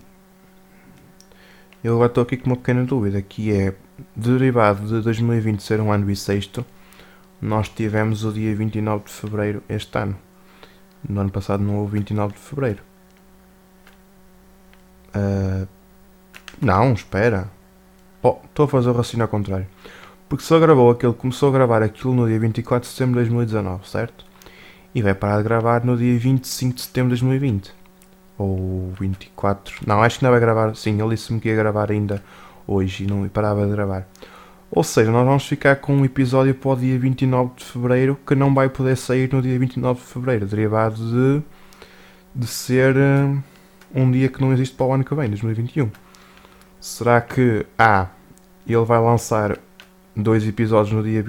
Eu 1.84 1.96
agora 1.96 2.10
estou 2.10 2.22
aqui 2.22 2.38
com 2.38 2.48
uma 2.52 2.56
pequena 2.56 2.84
dúvida, 2.84 3.22
que 3.22 3.52
é, 3.52 3.74
derivado 4.16 4.86
de 4.88 5.02
2020 5.02 5.62
ser 5.62 5.82
um 5.82 5.92
ano 5.92 6.06
bissexto, 6.06 6.64
nós 7.42 7.68
tivemos 7.70 8.24
o 8.24 8.32
dia 8.32 8.56
29 8.56 9.06
de 9.06 9.12
Fevereiro 9.12 9.64
este 9.68 9.98
ano. 9.98 10.16
No 11.08 11.22
ano 11.22 11.32
passado 11.32 11.64
não 11.64 11.78
houve 11.78 11.94
29 11.94 12.34
de 12.34 12.40
Fevereiro. 12.40 12.84
Uh, 15.16 15.68
não, 16.62 16.94
espera. 16.94 17.50
Oh, 18.22 18.38
estou 18.46 18.66
a 18.66 18.68
fazer 18.68 18.90
o 18.90 18.94
raciocínio 18.94 19.24
ao 19.24 19.30
contrário. 19.30 19.66
Porque 20.30 20.44
só 20.44 20.60
gravou 20.60 20.92
aquele, 20.92 21.14
começou 21.14 21.50
a 21.50 21.52
gravar 21.52 21.82
aquilo 21.82 22.14
no 22.14 22.28
dia 22.28 22.40
24 22.40 22.88
de 22.88 22.94
setembro 22.94 23.24
de 23.24 23.30
2019, 23.30 23.90
certo? 23.90 24.24
E 24.94 25.02
vai 25.02 25.16
parar 25.16 25.38
de 25.38 25.44
gravar 25.44 25.84
no 25.84 25.98
dia 25.98 26.18
25 26.20 26.76
de 26.76 26.82
setembro 26.82 27.16
de 27.16 27.22
2020. 27.22 27.81
Ou 28.42 28.92
24. 29.00 29.86
Não, 29.86 30.02
acho 30.02 30.18
que 30.18 30.24
não 30.24 30.32
vai 30.32 30.40
gravar. 30.40 30.76
Sim, 30.76 31.00
ele 31.00 31.16
disse-me 31.16 31.40
que 31.40 31.50
ia 31.50 31.56
gravar 31.56 31.92
ainda 31.92 32.24
hoje 32.66 33.04
e 33.04 33.08
não 33.08 33.28
parava 33.30 33.66
de 33.66 33.72
gravar. 33.72 34.08
Ou 34.72 34.84
seja, 34.84 35.12
nós 35.12 35.26
vamos 35.26 35.46
ficar 35.46 35.76
com 35.76 35.94
um 35.94 36.06
episódio 36.06 36.56
para 36.56 36.72
o 36.72 36.76
dia 36.76 36.98
29 36.98 37.52
de 37.58 37.66
fevereiro 37.66 38.18
que 38.26 38.34
não 38.34 38.54
vai 38.54 38.70
poder 38.70 38.98
sair 38.98 39.32
no 39.32 39.42
dia 39.42 39.60
29 39.60 40.00
de 40.00 40.06
fevereiro, 40.06 40.46
derivado 40.48 40.96
de, 40.96 41.44
de 42.34 42.48
ser 42.48 42.96
uh, 42.96 43.44
um 43.94 44.10
dia 44.10 44.30
que 44.30 44.42
não 44.42 44.52
existe 44.54 44.76
para 44.76 44.86
o 44.86 44.94
ano 44.94 45.04
que 45.04 45.14
vem, 45.14 45.30
2021. 45.30 45.92
Será 46.80 47.22
que 47.22 47.66
A. 47.78 48.02
Ah, 48.02 48.10
ele 48.66 48.86
vai 48.86 49.00
lançar 49.00 49.60
dois 50.16 50.48
episódios 50.48 50.96
no 50.96 51.04
dia 51.04 51.24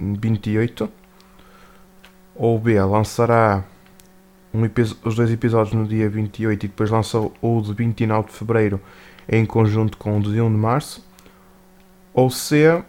28. 0.00 0.90
Ou 2.34 2.58
B, 2.58 2.82
lançará 2.82 3.64
um 4.54 4.62
os 5.04 5.14
dois 5.14 5.30
episódios 5.30 5.74
no 5.74 5.86
dia 5.86 6.08
28 6.08 6.64
e 6.64 6.68
depois 6.68 6.90
lança 6.90 7.18
o 7.18 7.60
de 7.62 7.72
29 7.72 8.28
de 8.28 8.34
Fevereiro 8.34 8.80
em 9.28 9.46
conjunto 9.46 9.96
com 9.96 10.18
o 10.18 10.22
de 10.22 10.40
1 10.40 10.50
de 10.50 10.56
Março. 10.56 11.04
Ou 12.12 12.28
C, 12.30 12.82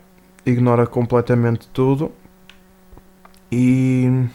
ignora 0.46 0.86
completamente 0.86 1.68
tudo 1.70 2.12
e, 3.52 4.28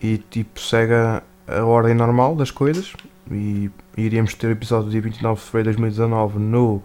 e 0.00 0.18
tipo 0.18 0.58
segue 0.58 0.94
a, 0.94 1.22
a 1.46 1.64
ordem 1.64 1.94
normal 1.94 2.34
das 2.34 2.50
coisas 2.50 2.92
e 3.30 3.70
iríamos 3.96 4.34
ter 4.34 4.48
o 4.48 4.50
episódio 4.50 4.86
do 4.86 4.90
dia 4.90 5.00
29 5.00 5.40
de 5.40 5.46
Fevereiro 5.46 5.76
de 5.76 5.82
2019 5.82 6.38
no 6.38 6.82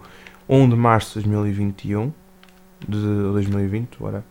1 0.48 0.68
de 0.68 0.76
Março 0.76 1.20
de 1.20 1.28
2021 1.28 2.12
de 2.88 2.98
2020, 2.98 3.96
ora. 4.00 4.24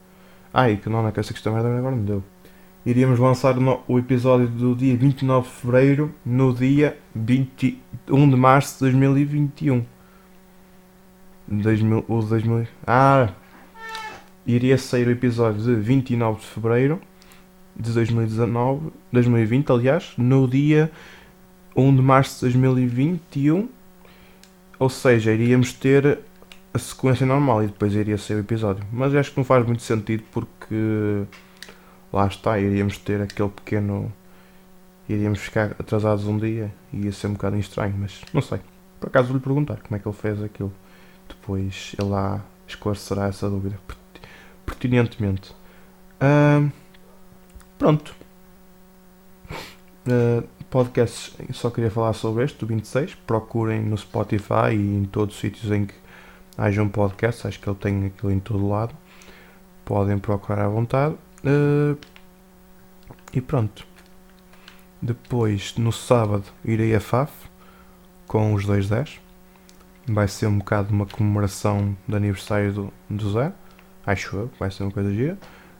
Ai, 0.53 0.77
que 0.77 0.89
não, 0.89 1.01
não 1.01 1.09
é 1.09 1.11
que 1.11 1.19
essa 1.19 1.33
questão 1.33 1.55
agora 1.55 1.95
me 1.95 2.05
deu. 2.05 2.23
Iríamos 2.85 3.19
lançar 3.19 3.55
o 3.87 3.99
episódio 3.99 4.47
do 4.47 4.73
dia 4.73 4.95
29 4.95 5.47
de 5.47 5.53
Fevereiro 5.53 6.15
no 6.25 6.53
dia 6.53 6.97
21 7.13 8.29
de 8.29 8.35
Março 8.37 8.75
de 8.75 8.91
2021. 8.91 9.85
2000, 11.45 12.05
o 12.07 12.21
2000, 12.21 12.67
ah! 12.87 13.29
Iria 14.47 14.77
sair 14.77 15.07
o 15.07 15.11
episódio 15.11 15.61
de 15.61 15.75
29 15.75 16.39
de 16.39 16.45
Fevereiro 16.45 17.01
de 17.75 17.91
2019, 17.91 18.91
2020, 19.11 19.71
aliás, 19.71 20.13
no 20.17 20.47
dia 20.47 20.89
1 21.75 21.95
de 21.97 22.01
Março 22.01 22.35
de 22.47 22.57
2021. 22.57 23.67
Ou 24.79 24.89
seja, 24.89 25.33
iríamos 25.33 25.73
ter 25.73 26.19
a 26.73 26.79
sequência 26.79 27.25
normal 27.25 27.61
e 27.61 27.67
depois 27.67 27.93
iria 27.93 28.17
ser 28.17 28.35
o 28.35 28.39
episódio. 28.39 28.85
Mas 28.89 29.13
acho 29.13 29.31
que 29.31 29.37
não 29.37 29.43
faz 29.43 29.65
muito 29.65 29.81
sentido 29.81 30.23
porque 30.31 31.25
lá 32.11 32.27
está, 32.27 32.59
iríamos 32.59 32.97
ter 32.97 33.21
aquele 33.21 33.49
pequeno. 33.49 34.11
iríamos 35.07 35.39
ficar 35.39 35.75
atrasados 35.79 36.25
um 36.25 36.37
dia 36.37 36.73
e 36.93 37.05
ia 37.05 37.11
ser 37.11 37.27
um 37.27 37.33
bocado 37.33 37.57
estranho, 37.57 37.95
mas 37.97 38.21
não 38.33 38.41
sei. 38.41 38.59
Por 38.99 39.07
acaso 39.07 39.29
vou-lhe 39.29 39.43
perguntar 39.43 39.77
como 39.77 39.95
é 39.95 39.99
que 39.99 40.07
ele 40.07 40.15
fez 40.15 40.43
aquilo. 40.43 40.73
Depois 41.27 41.95
ele 41.99 42.09
lá 42.09 42.43
esclarecerá 42.67 43.27
essa 43.27 43.49
dúvida 43.49 43.79
pertinentemente. 44.65 45.51
Uh, 46.21 46.71
pronto. 47.77 48.15
Uh, 50.07 50.47
podcasts, 50.69 51.35
só 51.53 51.69
queria 51.69 51.89
falar 51.89 52.13
sobre 52.13 52.43
este, 52.43 52.59
do 52.59 52.67
26. 52.67 53.15
Procurem 53.15 53.81
no 53.81 53.97
Spotify 53.97 54.73
e 54.73 54.97
em 54.97 55.05
todos 55.05 55.35
os 55.35 55.41
sítios 55.41 55.71
em 55.71 55.85
que 55.85 55.95
haja 56.57 56.83
um 56.83 56.89
podcast, 56.89 57.47
acho 57.47 57.59
que 57.59 57.69
ele 57.69 57.77
tem 57.77 58.05
aquilo 58.05 58.31
em 58.31 58.39
todo 58.39 58.67
lado. 58.67 58.93
Podem 59.85 60.19
procurar 60.19 60.65
à 60.65 60.67
vontade. 60.67 61.15
Uh, 61.43 61.97
e 63.33 63.41
pronto. 63.41 63.85
Depois, 65.01 65.75
no 65.77 65.91
sábado, 65.91 66.45
irei 66.63 66.93
a 66.95 66.99
FAF 66.99 67.31
com 68.27 68.53
os 68.53 68.65
210. 68.65 69.19
Vai 70.07 70.27
ser 70.27 70.47
um 70.47 70.57
bocado 70.57 70.93
uma 70.93 71.05
comemoração 71.05 71.95
de 72.07 72.15
aniversário 72.15 72.73
do, 72.73 72.93
do 73.09 73.31
Zé. 73.31 73.51
Acho 74.05 74.35
eu, 74.35 74.51
vai 74.59 74.71
ser 74.71 74.83
uma 74.83 74.91
coisa 74.91 75.13
gira. 75.13 75.37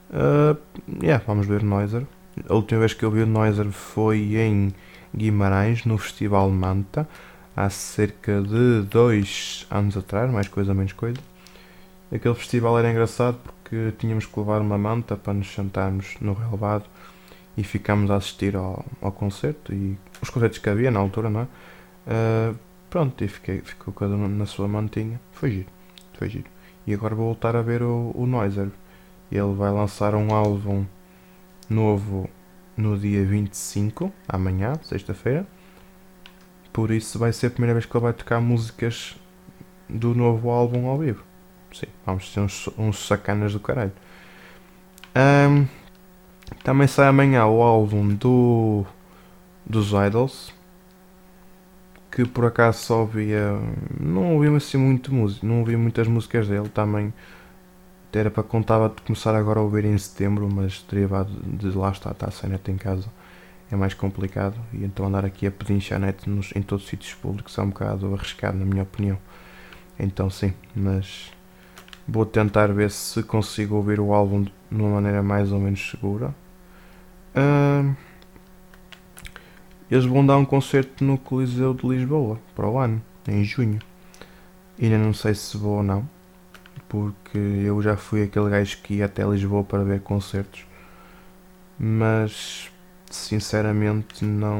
Uh, 0.09 0.57
yeah, 1.03 1.23
vamos 1.25 1.45
ver 1.47 1.63
Noiser. 1.63 2.05
A 2.47 2.53
última 2.53 2.79
vez 2.79 2.93
que 2.93 3.03
eu 3.03 3.11
vi 3.11 3.21
o 3.21 3.27
Noiser 3.27 3.69
foi 3.71 4.35
em 4.37 4.73
Guimarães, 5.15 5.85
no 5.85 5.97
Festival 5.97 6.49
Manta, 6.49 7.07
há 7.55 7.69
cerca 7.69 8.41
de 8.41 8.83
dois 8.83 9.67
anos 9.69 9.97
atrás, 9.97 10.31
mais 10.31 10.47
coisa 10.47 10.73
menos 10.73 10.93
coisa. 10.93 11.19
Aquele 12.11 12.33
festival 12.33 12.77
era 12.79 12.89
engraçado 12.89 13.37
porque 13.43 13.93
tínhamos 13.97 14.25
que 14.25 14.39
levar 14.39 14.61
uma 14.61 14.77
manta 14.77 15.15
para 15.15 15.33
nos 15.33 15.53
sentarmos 15.53 16.15
no 16.19 16.33
relevado 16.33 16.85
e 17.55 17.63
ficámos 17.63 18.09
a 18.09 18.15
assistir 18.15 18.55
ao, 18.55 18.83
ao 19.01 19.11
concerto 19.11 19.73
e 19.73 19.97
os 20.21 20.29
concertos 20.29 20.57
que 20.59 20.69
havia 20.69 20.89
na 20.89 20.99
altura, 20.99 21.29
não 21.29 21.41
é? 21.41 21.43
Uh, 21.43 22.57
pronto, 22.89 23.23
e 23.23 23.27
fiquei, 23.27 23.61
ficou 23.61 23.93
cada 23.93 24.15
um 24.15 24.27
na 24.27 24.45
sua 24.45 24.67
mantinha. 24.67 25.19
Foi 25.31 25.51
giro, 25.51 25.69
foi 26.13 26.29
giro. 26.29 26.49
E 26.87 26.93
agora 26.93 27.13
vou 27.13 27.25
voltar 27.25 27.55
a 27.55 27.61
ver 27.61 27.83
o, 27.83 28.11
o 28.15 28.25
Noiser. 28.25 28.69
Ele 29.31 29.53
vai 29.53 29.71
lançar 29.71 30.15
um 30.15 30.33
álbum 30.33 30.85
novo 31.69 32.27
no 32.75 32.97
dia 32.97 33.23
25, 33.23 34.11
amanhã, 34.27 34.73
sexta-feira. 34.81 35.45
Por 36.73 36.89
isso 36.89 37.19
vai 37.19 37.31
ser 37.31 37.47
a 37.47 37.51
primeira 37.51 37.73
vez 37.73 37.85
que 37.85 37.95
ele 37.95 38.03
vai 38.03 38.13
tocar 38.13 38.39
músicas 38.39 39.15
do 39.87 40.15
novo 40.15 40.49
álbum 40.49 40.87
ao 40.87 40.97
vivo. 40.97 41.28
Sim, 41.73 41.87
vamos 42.05 42.31
ser 42.31 42.39
uns, 42.41 42.69
uns 42.77 43.07
sacanas 43.07 43.53
do 43.53 43.59
caralho. 43.59 43.91
Um, 45.15 45.67
também 46.63 46.87
sai 46.87 47.07
amanhã 47.07 47.45
o 47.45 47.61
álbum 47.61 48.13
do 48.13 48.85
dos 49.65 49.91
Idols. 49.91 50.53
Que 52.11 52.25
por 52.25 52.45
acaso 52.45 52.79
só 52.79 52.99
ouvia. 53.01 53.59
Não 53.99 54.35
ouvi 54.35 54.47
assim 54.55 54.77
muito 54.77 55.13
música. 55.13 55.45
Não 55.45 55.59
ouvi 55.59 55.77
muitas 55.77 56.07
músicas 56.07 56.47
dele. 56.47 56.69
Também 56.69 57.13
era 58.11 58.31
para 58.31 58.41
contava 58.43 58.89
de 58.89 59.01
começar 59.03 59.35
agora 59.35 59.59
a 59.59 59.63
ouvir 59.63 59.85
em 59.85 59.97
setembro, 59.97 60.49
mas 60.51 60.83
derivado 60.89 61.31
de 61.45 61.69
lá 61.77 61.91
está, 61.91 62.11
está 62.11 62.31
sem 62.31 62.49
net 62.49 62.69
em 62.71 62.77
casa 62.77 63.07
é 63.71 63.75
mais 63.75 63.93
complicado 63.93 64.55
e 64.73 64.83
então 64.83 65.05
andar 65.05 65.23
aqui 65.25 65.45
a 65.45 65.51
pedinchar 65.51 65.99
net 65.99 66.27
nos, 66.29 66.51
em 66.55 66.61
todos 66.61 66.83
os 66.83 66.89
sítios 66.89 67.13
públicos 67.13 67.57
é 67.57 67.61
um 67.61 67.69
bocado 67.69 68.13
arriscado 68.13 68.57
na 68.57 68.65
minha 68.65 68.83
opinião. 68.83 69.17
Então 69.97 70.29
sim, 70.29 70.53
mas 70.75 71.31
vou 72.09 72.25
tentar 72.25 72.67
ver 72.73 72.91
se 72.91 73.23
consigo 73.23 73.75
ouvir 73.75 73.99
o 73.99 74.13
álbum 74.13 74.43
de 74.43 74.51
uma 74.71 74.89
maneira 74.89 75.21
mais 75.21 75.51
ou 75.51 75.59
menos 75.59 75.91
segura. 75.91 76.33
Uh, 77.35 77.95
eles 79.89 80.05
vão 80.05 80.25
dar 80.25 80.37
um 80.37 80.45
concerto 80.45 81.03
no 81.03 81.17
Coliseu 81.17 81.73
de 81.73 81.87
Lisboa 81.87 82.39
para 82.55 82.67
o 82.67 82.77
ano, 82.77 83.01
em 83.27 83.43
junho. 83.43 83.79
Ainda 84.81 84.97
não 84.97 85.13
sei 85.13 85.33
se 85.33 85.57
vou 85.57 85.77
ou 85.77 85.83
não 85.83 86.07
porque 86.89 87.37
eu 87.37 87.81
já 87.81 87.95
fui 87.95 88.23
aquele 88.23 88.49
gajo 88.49 88.79
que 88.81 88.95
ia 88.95 89.05
até 89.05 89.23
Lisboa 89.23 89.63
para 89.63 89.83
ver 89.83 90.01
concertos, 90.01 90.65
mas 91.79 92.69
sinceramente 93.09 94.25
não 94.25 94.57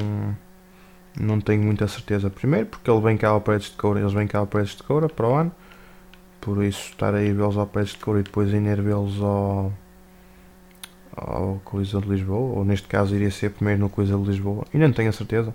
não 1.20 1.42
tenho 1.42 1.64
muita 1.64 1.88
certeza. 1.88 2.30
Primeiro 2.30 2.68
porque 2.68 2.90
ele 2.90 3.02
vem 3.02 3.18
cá 3.18 3.30
ao 3.30 3.42
Paredes 3.42 3.72
de 3.72 3.76
Coura, 3.76 4.00
eles 4.00 4.14
vêm 4.14 4.28
cá 4.28 4.40
ao 4.40 4.48
Paredes 4.48 4.76
de 4.76 4.84
Coura 4.84 5.10
para 5.10 5.28
o 5.28 5.34
ano, 5.34 5.52
por 6.42 6.64
isso 6.64 6.90
estar 6.90 7.14
aí 7.14 7.32
vê-los 7.32 7.58
ao 7.58 7.68
Paredes 7.68 7.94
de 7.94 8.00
Coura 8.00 8.20
e 8.20 8.24
depois 8.24 8.52
ir 8.52 8.82
vê-los 8.82 9.22
ao 9.22 9.72
ao 11.16 11.62
de 12.02 12.10
Lisboa, 12.10 12.60
ou 12.60 12.66
neste 12.66 12.88
caso 12.88 13.16
iria 13.16 13.32
ser 13.32 13.52
primeiro 13.52 13.82
no 13.82 13.90
Coliseu 13.90 14.22
de 14.22 14.30
Lisboa, 14.30 14.66
ainda 14.74 14.88
não 14.88 14.94
tenho 14.94 15.10
a 15.10 15.14
certeza. 15.14 15.54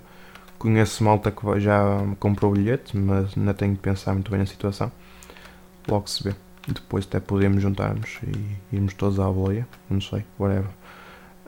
Conheço 0.57 1.03
malta 1.03 1.31
que 1.31 1.59
já 1.59 1.79
comprou 2.19 2.51
o 2.51 2.55
bilhete, 2.55 2.95
mas 2.95 3.37
ainda 3.37 3.53
tenho 3.53 3.75
que 3.75 3.81
pensar 3.81 4.13
muito 4.13 4.31
bem 4.31 4.39
na 4.39 4.45
situação. 4.45 4.91
Logo 5.87 6.07
se 6.09 6.23
vê. 6.23 6.35
Depois 6.67 7.05
até 7.05 7.19
podemos 7.19 7.61
juntar-nos 7.61 8.19
e 8.23 8.75
irmos 8.75 8.93
todos 8.93 9.19
à 9.19 9.29
boleia. 9.29 9.67
Não 9.89 10.01
sei, 10.01 10.25
whatever. 10.39 10.69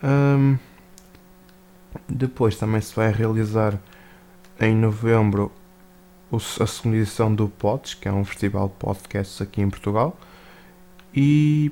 Um, 0.04 0.58
depois 2.08 2.58
também 2.58 2.82
se 2.82 2.94
vai 2.96 3.12
realizar 3.12 3.80
em 4.60 4.76
novembro 4.76 5.52
a 6.32 6.68
segunda 6.68 6.98
edição 6.98 7.34
do 7.34 7.48
Pods, 7.48 7.94
que 7.94 8.08
é 8.08 8.12
um 8.12 8.26
festival 8.26 8.68
de 8.68 8.76
podcasts 8.76 9.42
aqui 9.42 9.62
em 9.62 9.70
Portugal. 9.70 10.18
E 11.14 11.72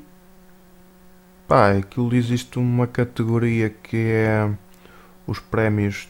pá, 1.48 1.72
aquilo 1.72 2.14
existe 2.16 2.58
uma 2.58 2.88
categoria 2.88 3.70
que 3.70 3.98
é 3.98 4.50
os 5.28 5.40
prémios, 5.40 6.08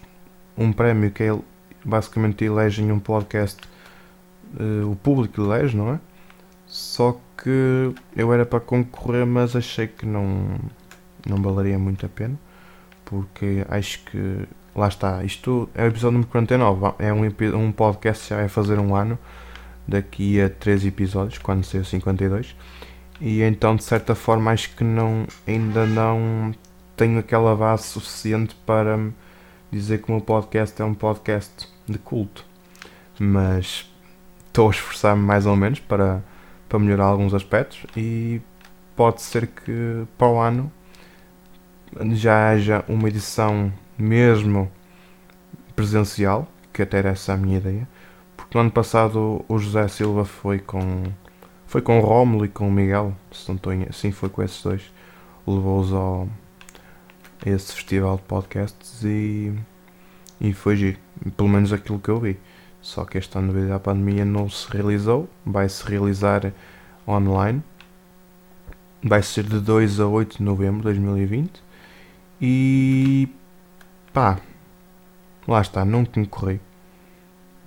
um 0.57 0.71
prémio 0.71 1.11
que 1.11 1.23
é 1.23 1.37
basicamente 1.83 2.43
elegem 2.43 2.91
um 2.91 2.99
podcast, 2.99 3.61
uh, 4.59 4.89
o 4.89 4.95
público 4.95 5.41
elege, 5.41 5.75
não 5.75 5.93
é? 5.93 5.99
Só 6.67 7.19
que 7.37 7.93
eu 8.15 8.33
era 8.33 8.45
para 8.45 8.59
concorrer, 8.59 9.25
mas 9.25 9.55
achei 9.55 9.87
que 9.87 10.05
não, 10.05 10.59
não 11.25 11.41
valeria 11.41 11.77
muito 11.77 12.05
a 12.05 12.09
pena. 12.09 12.37
Porque 13.05 13.65
acho 13.69 14.03
que. 14.05 14.47
Lá 14.75 14.87
está, 14.89 15.23
isto 15.23 15.69
é 15.73 15.83
o 15.83 15.87
episódio 15.87 16.13
número 16.13 16.29
49. 16.29 16.95
É 16.99 17.13
um, 17.13 17.23
um 17.57 17.71
podcast 17.71 18.29
já 18.29 18.35
vai 18.35 18.49
fazer 18.49 18.77
um 18.77 18.95
ano. 18.95 19.17
Daqui 19.87 20.41
a 20.41 20.49
3 20.49 20.85
episódios, 20.85 21.37
quando 21.37 21.63
ser 21.63 21.85
52. 21.85 22.55
E 23.21 23.41
então, 23.41 23.75
de 23.75 23.83
certa 23.83 24.15
forma, 24.15 24.51
acho 24.51 24.75
que 24.75 24.83
não, 24.83 25.25
ainda 25.47 25.85
não 25.85 26.53
tenho 26.97 27.19
aquela 27.19 27.55
base 27.55 27.83
suficiente 27.83 28.55
para 28.65 28.99
dizer 29.71 30.01
que 30.01 30.09
o 30.09 30.15
meu 30.15 30.21
podcast 30.21 30.81
é 30.81 30.85
um 30.85 30.93
podcast 30.93 31.69
de 31.87 31.97
culto. 31.97 32.43
Mas 33.17 33.89
estou 34.47 34.67
a 34.67 34.71
esforçar-me 34.71 35.23
mais 35.23 35.45
ou 35.45 35.55
menos 35.55 35.79
para 35.79 36.21
para 36.67 36.79
melhorar 36.79 37.05
alguns 37.05 37.33
aspectos 37.33 37.85
e 37.95 38.41
pode 38.95 39.21
ser 39.21 39.47
que 39.47 40.05
para 40.17 40.27
o 40.27 40.39
ano 40.39 40.71
já 42.13 42.49
haja 42.49 42.83
uma 42.87 43.07
edição 43.07 43.71
mesmo 43.97 44.71
presencial, 45.75 46.47
que 46.73 46.81
até 46.81 46.99
era 46.99 47.09
essa 47.09 47.33
a 47.33 47.37
minha 47.37 47.57
ideia, 47.57 47.87
porque 48.35 48.57
no 48.57 48.61
ano 48.61 48.71
passado 48.71 49.43
o 49.47 49.57
José 49.57 49.87
Silva 49.87 50.25
foi 50.25 50.59
com 50.59 51.03
foi 51.67 51.81
com 51.81 51.99
o 51.99 52.01
Rómulo 52.01 52.45
e 52.45 52.49
com 52.49 52.67
o 52.67 52.71
Miguel, 52.71 53.13
se 53.31 53.47
não 53.49 53.55
estou 53.55 53.73
sim 53.91 54.11
foi 54.11 54.29
com 54.29 54.43
esses 54.43 54.61
dois, 54.61 54.93
levou-os 55.47 55.91
ao 55.91 56.27
a 57.45 57.49
esse 57.49 57.73
festival 57.73 58.17
de 58.17 58.23
podcasts 58.23 59.03
e, 59.03 59.53
e 60.39 60.53
foi 60.53 60.75
giro, 60.75 60.97
pelo 61.37 61.49
menos 61.49 61.71
aquilo 61.71 61.99
que 61.99 62.09
eu 62.09 62.19
vi. 62.19 62.37
Só 62.81 63.03
que 63.03 63.17
este 63.17 63.37
ano, 63.37 63.51
devido 63.51 63.71
à 63.71 63.79
pandemia, 63.79 64.23
não 64.23 64.49
se 64.49 64.69
realizou. 64.71 65.27
Vai 65.45 65.67
se 65.67 65.83
realizar 65.89 66.51
online. 67.07 67.63
Vai 69.01 69.23
ser 69.23 69.43
de 69.43 69.59
2 69.59 69.99
a 69.99 70.07
8 70.07 70.37
de 70.37 70.43
novembro 70.43 70.77
de 70.79 70.83
2020. 70.83 71.63
E 72.41 73.29
pá, 74.15 74.39
lá 75.45 75.59
está, 75.59 75.83
não 75.83 76.05
concorri. 76.05 76.61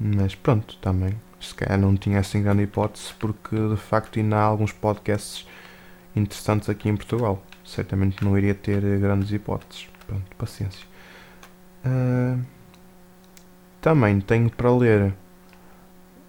Mas 0.01 0.35
pronto, 0.35 0.79
também. 0.79 1.15
Se 1.39 1.55
calhar 1.55 1.79
não 1.79 1.95
tinha 1.95 2.21
assim 2.21 2.43
grande 2.43 2.63
hipótese, 2.63 3.13
porque 3.19 3.55
de 3.55 3.77
facto 3.77 4.19
ainda 4.19 4.39
há 4.39 4.43
alguns 4.43 4.73
podcasts 4.73 5.47
interessantes 6.17 6.71
aqui 6.71 6.89
em 6.89 6.97
Portugal. 6.97 7.43
Certamente 7.65 8.25
não 8.25 8.37
iria 8.37 8.55
ter 8.55 8.81
grandes 8.99 9.31
hipóteses. 9.31 9.89
Pronto, 10.07 10.25
paciência. 10.37 10.87
Uh, 11.85 12.43
também 13.83 14.19
tenho 14.21 14.51
para 14.51 14.75
ler, 14.75 15.15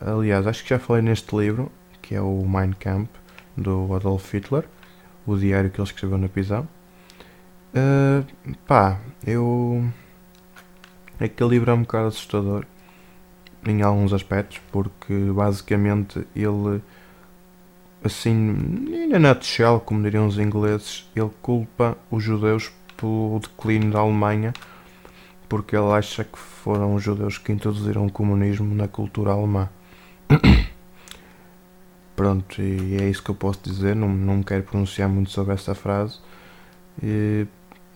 aliás, 0.01 0.45
acho 0.45 0.63
que 0.63 0.69
já 0.69 0.79
falei 0.79 1.01
neste 1.01 1.34
livro, 1.36 1.71
que 2.01 2.13
é 2.13 2.21
o 2.21 2.45
Mein 2.45 2.73
Kampf, 2.73 3.10
do 3.55 3.95
Adolf 3.95 4.34
Hitler, 4.34 4.65
o 5.25 5.38
diário 5.38 5.69
que 5.69 5.79
ele 5.79 5.88
escreveu 5.88 6.17
na 6.17 6.27
prisão. 6.27 6.67
Uh, 7.73 8.25
pá, 8.67 8.99
eu. 9.25 9.84
Aquele 11.19 11.49
livro 11.51 11.71
é 11.71 11.73
um 11.73 11.82
bocado 11.82 12.08
assustador 12.08 12.65
em 13.65 13.82
alguns 13.82 14.13
aspectos, 14.13 14.60
porque 14.71 15.13
basicamente 15.34 16.25
ele, 16.36 16.82
assim, 18.03 19.08
na 19.10 19.19
nutshell, 19.19 19.79
como 19.82 20.01
diriam 20.01 20.27
os 20.27 20.39
ingleses, 20.39 21.10
ele 21.15 21.32
culpa 21.41 21.97
os 22.10 22.23
judeus 22.23 22.71
pelo 22.95 23.39
declínio 23.41 23.91
da 23.91 23.99
Alemanha 23.99 24.53
porque 25.49 25.75
ele 25.75 25.91
acha 25.91 26.23
que 26.23 26.38
foram 26.38 26.93
os 26.93 27.03
judeus 27.03 27.39
que 27.39 27.51
introduziram 27.51 28.05
o 28.05 28.12
comunismo 28.12 28.73
na 28.75 28.88
cultura 28.88 29.32
alemã. 29.32 29.67
Pronto, 32.15 32.62
e 32.62 32.97
é 33.01 33.10
isso 33.10 33.23
que 33.23 33.32
eu 33.32 33.36
posso 33.36 33.60
dizer. 33.63 33.95
Não, 33.95 34.08
não 34.08 34.43
quero 34.43 34.62
pronunciar 34.63 35.10
muito 35.10 35.32
sobre 35.32 35.55
essa 35.55 35.73
frase. 35.73 36.19
E, 37.01 37.47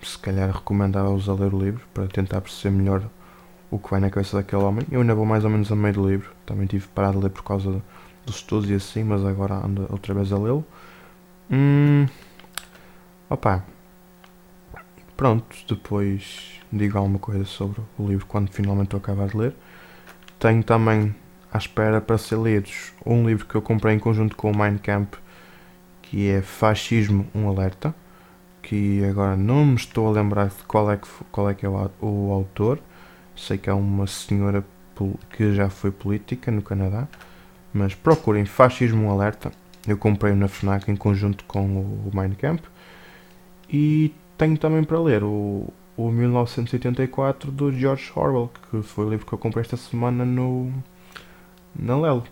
se 0.05 0.17
calhar 0.17 0.51
recomendava-vos 0.51 1.29
a 1.29 1.33
ler 1.33 1.53
o 1.53 1.59
livro 1.59 1.85
para 1.93 2.07
tentar 2.07 2.41
perceber 2.41 2.75
melhor 2.75 3.03
o 3.69 3.79
que 3.79 3.89
vai 3.89 3.99
na 3.99 4.09
cabeça 4.09 4.37
daquele 4.37 4.61
homem. 4.61 4.85
Eu 4.91 5.01
ainda 5.01 5.15
vou 5.15 5.25
mais 5.25 5.43
ou 5.43 5.49
menos 5.49 5.71
a 5.71 5.75
meio 5.75 5.93
do 5.93 6.09
livro. 6.09 6.31
Também 6.45 6.67
tive 6.67 6.87
parado 6.87 7.17
de 7.17 7.23
ler 7.23 7.29
por 7.29 7.43
causa 7.43 7.81
dos 8.25 8.35
estudos 8.35 8.69
e 8.69 8.73
assim, 8.73 9.03
mas 9.03 9.25
agora 9.25 9.55
ando 9.55 9.87
outra 9.89 10.13
vez 10.13 10.31
a 10.31 10.37
lê-lo. 10.37 10.65
Hum, 11.51 12.05
opa, 13.29 13.63
pronto, 15.17 15.55
depois 15.67 16.59
digo 16.71 16.97
alguma 16.97 17.19
coisa 17.19 17.45
sobre 17.45 17.81
o 17.97 18.07
livro 18.07 18.25
quando 18.25 18.49
finalmente 18.49 18.95
a 18.95 18.97
acabar 18.97 19.27
de 19.27 19.37
ler. 19.37 19.55
Tenho 20.39 20.63
também 20.63 21.15
à 21.51 21.57
espera 21.57 22.01
para 22.01 22.17
ser 22.17 22.39
lidos 22.39 22.93
um 23.05 23.25
livro 23.25 23.45
que 23.45 23.55
eu 23.55 23.61
comprei 23.61 23.95
em 23.95 23.99
conjunto 23.99 24.35
com 24.35 24.51
o 24.51 24.57
Mein 24.57 24.77
Camp, 24.77 25.15
que 26.01 26.29
é 26.29 26.41
Fascismo, 26.41 27.27
um 27.33 27.47
alerta, 27.47 27.93
que 28.63 29.03
agora 29.03 29.35
não 29.35 29.65
me 29.65 29.75
estou 29.75 30.07
a 30.07 30.11
lembrar 30.11 30.47
de 30.47 30.63
qual 30.65 30.89
é 30.89 30.97
que, 30.97 31.07
qual 31.31 31.49
é, 31.49 31.53
que 31.53 31.65
é 31.65 31.69
o, 31.69 31.91
o 32.01 32.31
autor. 32.31 32.79
Sei 33.35 33.57
que 33.57 33.69
é 33.69 33.73
uma 33.73 34.07
senhora 34.07 34.65
que 35.29 35.53
já 35.53 35.69
foi 35.69 35.91
política 35.91 36.49
no 36.51 36.61
Canadá, 36.61 37.07
mas 37.73 37.93
procurem 37.93 38.45
Fascismo, 38.45 39.11
alerta. 39.11 39.51
Eu 39.87 39.97
comprei 39.97 40.33
na 40.33 40.47
FNAC 40.47 40.89
em 40.89 40.95
conjunto 40.95 41.43
com 41.45 41.65
o 41.65 42.11
Mein 42.13 42.31
Camp. 42.31 42.61
E 43.69 44.13
tenho 44.37 44.57
também 44.57 44.83
para 44.83 44.99
ler 44.99 45.23
o, 45.23 45.67
o 45.97 46.09
1984 46.09 47.51
do 47.51 47.71
George 47.71 48.11
Orwell, 48.15 48.51
que 48.69 48.81
foi 48.81 49.05
o 49.05 49.09
livro 49.09 49.25
que 49.25 49.33
eu 49.33 49.37
comprei 49.37 49.61
esta 49.61 49.77
semana 49.77 50.23
no 50.23 50.71
na 51.75 51.99
Lelo. 51.99 52.23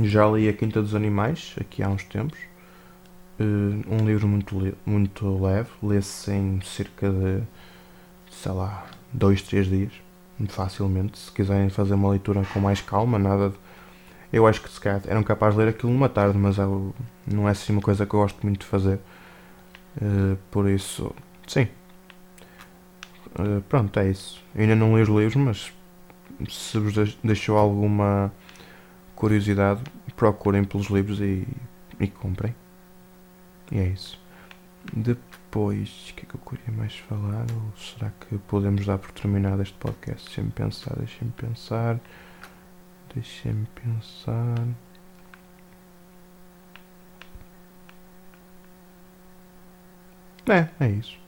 Já 0.00 0.26
li 0.26 0.48
A 0.48 0.52
Quinta 0.52 0.82
dos 0.82 0.94
Animais, 0.94 1.54
aqui 1.60 1.82
há 1.82 1.88
uns 1.88 2.04
tempos. 2.04 2.38
Uh, 3.42 3.82
um 3.92 4.06
livro 4.06 4.28
muito, 4.28 4.76
muito 4.86 5.42
leve, 5.42 5.68
lê-se 5.82 6.30
em 6.30 6.60
cerca 6.62 7.10
de, 7.10 7.42
sei 8.30 8.52
lá, 8.52 8.86
2, 9.12 9.42
3 9.42 9.66
dias, 9.66 9.92
facilmente. 10.48 11.18
Se 11.18 11.32
quiserem 11.32 11.68
fazer 11.68 11.94
uma 11.94 12.10
leitura 12.10 12.44
com 12.52 12.60
mais 12.60 12.80
calma, 12.80 13.18
nada 13.18 13.50
de... 13.50 13.56
Eu 14.32 14.46
acho 14.46 14.62
que 14.62 14.70
se 14.70 14.80
calhar 14.80 15.02
eram 15.06 15.22
capazes 15.22 15.56
de 15.56 15.64
ler 15.64 15.70
aquilo 15.70 15.92
numa 15.92 16.08
tarde, 16.08 16.38
mas 16.38 16.56
eu, 16.56 16.94
não 17.26 17.48
é 17.48 17.52
assim 17.52 17.72
uma 17.72 17.82
coisa 17.82 18.06
que 18.06 18.14
eu 18.14 18.20
gosto 18.20 18.38
muito 18.42 18.60
de 18.60 18.66
fazer. 18.66 18.98
Uh, 20.00 20.38
por 20.50 20.68
isso, 20.68 21.14
sim. 21.46 21.68
Uh, 23.38 23.60
pronto, 23.68 23.98
é 23.98 24.08
isso. 24.10 24.42
Eu 24.54 24.62
ainda 24.62 24.76
não 24.76 24.96
li 24.96 25.02
os 25.02 25.08
livros, 25.08 25.36
mas 25.36 25.72
se 26.48 26.78
vos 26.78 27.16
deixou 27.22 27.58
alguma 27.58 28.32
curiosidade, 29.16 29.82
procurem 30.16 30.64
pelos 30.64 30.86
livros 30.86 31.20
e, 31.20 31.46
e 32.00 32.06
comprem. 32.06 32.54
E 33.72 33.78
é 33.78 33.86
isso. 33.88 34.20
Depois, 34.92 36.10
o 36.10 36.14
que 36.14 36.26
é 36.26 36.28
que 36.28 36.34
eu 36.36 36.40
queria 36.40 36.76
mais 36.76 36.96
falar? 36.98 37.46
Ou 37.52 37.76
será 37.76 38.10
que 38.20 38.38
podemos 38.38 38.86
dar 38.86 38.98
por 38.98 39.10
terminado 39.12 39.62
este 39.62 39.74
podcast? 39.78 40.26
Deixem-me 40.26 40.50
pensar, 40.52 40.96
deixem-me 40.96 41.32
pensar. 41.32 42.00
Deixem-me 43.14 43.66
pensar. 43.66 44.68
É, 50.48 50.68
é 50.84 50.90
isso. 50.90 51.18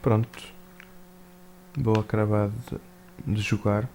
Pronto. 0.00 0.52
Vou 1.76 1.98
acabar 1.98 2.48
de 2.48 2.92
de 3.26 3.40
jogar 3.40 3.88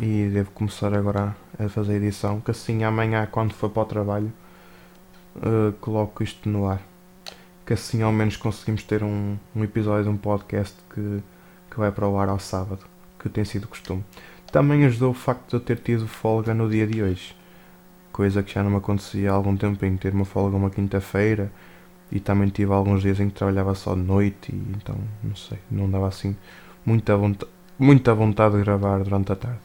e 0.00 0.28
devo 0.32 0.50
começar 0.52 0.94
agora 0.94 1.36
a 1.58 1.68
fazer 1.68 1.96
edição, 1.96 2.40
que 2.40 2.50
assim 2.50 2.84
amanhã 2.84 3.26
quando 3.30 3.52
for 3.52 3.70
para 3.70 3.82
o 3.82 3.86
trabalho 3.86 4.32
uh, 5.36 5.72
coloco 5.80 6.22
isto 6.22 6.48
no 6.48 6.66
ar. 6.68 6.82
Que 7.66 7.74
assim 7.74 8.02
ao 8.02 8.12
menos 8.12 8.36
conseguimos 8.36 8.82
ter 8.82 9.02
um, 9.02 9.36
um 9.54 9.64
episódio 9.64 10.04
de 10.04 10.10
um 10.10 10.16
podcast 10.16 10.76
que, 10.92 11.22
que 11.70 11.78
vai 11.78 11.92
para 11.92 12.08
o 12.08 12.18
ar 12.18 12.28
ao 12.28 12.38
sábado, 12.38 12.84
que 13.18 13.28
tem 13.28 13.44
sido 13.44 13.68
costume. 13.68 14.04
Também 14.50 14.84
ajudou 14.84 15.10
o 15.10 15.14
facto 15.14 15.50
de 15.50 15.56
eu 15.56 15.60
ter 15.60 15.78
tido 15.78 16.06
folga 16.06 16.52
no 16.52 16.68
dia 16.68 16.86
de 16.86 17.02
hoje, 17.02 17.34
coisa 18.12 18.42
que 18.42 18.52
já 18.52 18.62
não 18.62 18.70
me 18.70 18.76
acontecia 18.76 19.30
há 19.30 19.34
algum 19.34 19.56
tempo 19.56 19.84
em 19.84 19.96
ter 19.96 20.12
uma 20.12 20.24
folga 20.24 20.56
uma 20.56 20.70
quinta-feira 20.70 21.50
e 22.10 22.20
também 22.20 22.48
tive 22.48 22.72
alguns 22.72 23.02
dias 23.02 23.18
em 23.20 23.28
que 23.28 23.34
trabalhava 23.34 23.74
só 23.74 23.94
de 23.94 24.02
noite 24.02 24.52
e 24.52 24.72
então 24.76 24.96
não 25.22 25.34
sei, 25.34 25.58
não 25.70 25.90
dava 25.90 26.08
assim 26.08 26.36
muita 26.84 27.16
vontade 27.16 27.50
muita 27.78 28.14
vontade 28.14 28.56
de 28.56 28.62
gravar 28.62 29.02
durante 29.02 29.32
a 29.32 29.36
tarde. 29.36 29.60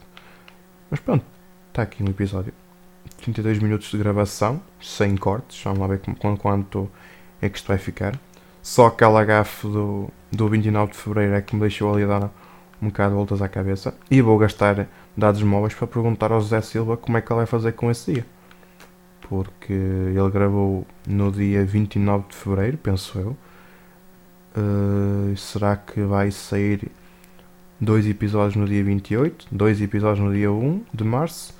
Mas 0.90 1.00
pronto, 1.00 1.24
está 1.68 1.82
aqui 1.82 2.02
um 2.02 2.08
episódio. 2.08 2.52
32 3.18 3.58
minutos 3.58 3.90
de 3.90 3.98
gravação, 3.98 4.60
sem 4.80 5.16
cortes. 5.16 5.62
Vamos 5.62 5.80
lá 5.80 5.86
ver 5.86 6.00
com, 6.00 6.36
quanto 6.36 6.90
é 7.40 7.48
que 7.48 7.58
isto 7.58 7.68
vai 7.68 7.78
ficar. 7.78 8.18
Só 8.62 8.86
aquela 8.86 9.24
gafe 9.24 9.66
do, 9.66 10.10
do 10.30 10.48
29 10.48 10.92
de 10.92 10.98
Fevereiro 10.98 11.34
é 11.34 11.42
que 11.42 11.54
me 11.54 11.60
deixou 11.60 11.92
ali 11.92 12.06
dar 12.06 12.30
um 12.80 12.88
bocado 12.88 13.10
de 13.10 13.16
voltas 13.16 13.42
à 13.42 13.48
cabeça. 13.48 13.94
E 14.10 14.20
vou 14.20 14.38
gastar 14.38 14.88
dados 15.16 15.42
móveis 15.42 15.74
para 15.74 15.86
perguntar 15.86 16.32
ao 16.32 16.40
José 16.40 16.60
Silva 16.60 16.96
como 16.96 17.16
é 17.16 17.20
que 17.20 17.32
ele 17.32 17.38
vai 17.38 17.46
fazer 17.46 17.72
com 17.72 17.90
esse 17.90 18.12
dia. 18.14 18.26
Porque 19.28 19.72
ele 19.72 20.30
gravou 20.30 20.86
no 21.06 21.30
dia 21.30 21.64
29 21.64 22.28
de 22.28 22.36
Fevereiro, 22.36 22.78
penso 22.78 23.18
eu. 23.18 23.36
Uh, 24.56 25.36
será 25.36 25.76
que 25.76 26.00
vai 26.00 26.30
sair 26.30 26.90
dois 27.80 28.06
episódios 28.06 28.56
no 28.56 28.66
dia 28.66 28.82
28, 28.82 29.46
dois 29.50 29.80
episódios 29.80 30.24
no 30.24 30.32
dia 30.32 30.50
1 30.50 30.82
de 30.92 31.04
março, 31.04 31.54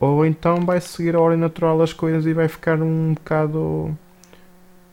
ou 0.00 0.24
então 0.24 0.64
vai 0.64 0.80
seguir 0.80 1.16
a 1.16 1.20
ordem 1.20 1.38
natural 1.38 1.78
das 1.78 1.92
coisas 1.92 2.26
e 2.26 2.32
vai 2.32 2.48
ficar 2.48 2.80
um 2.80 3.14
bocado. 3.14 3.96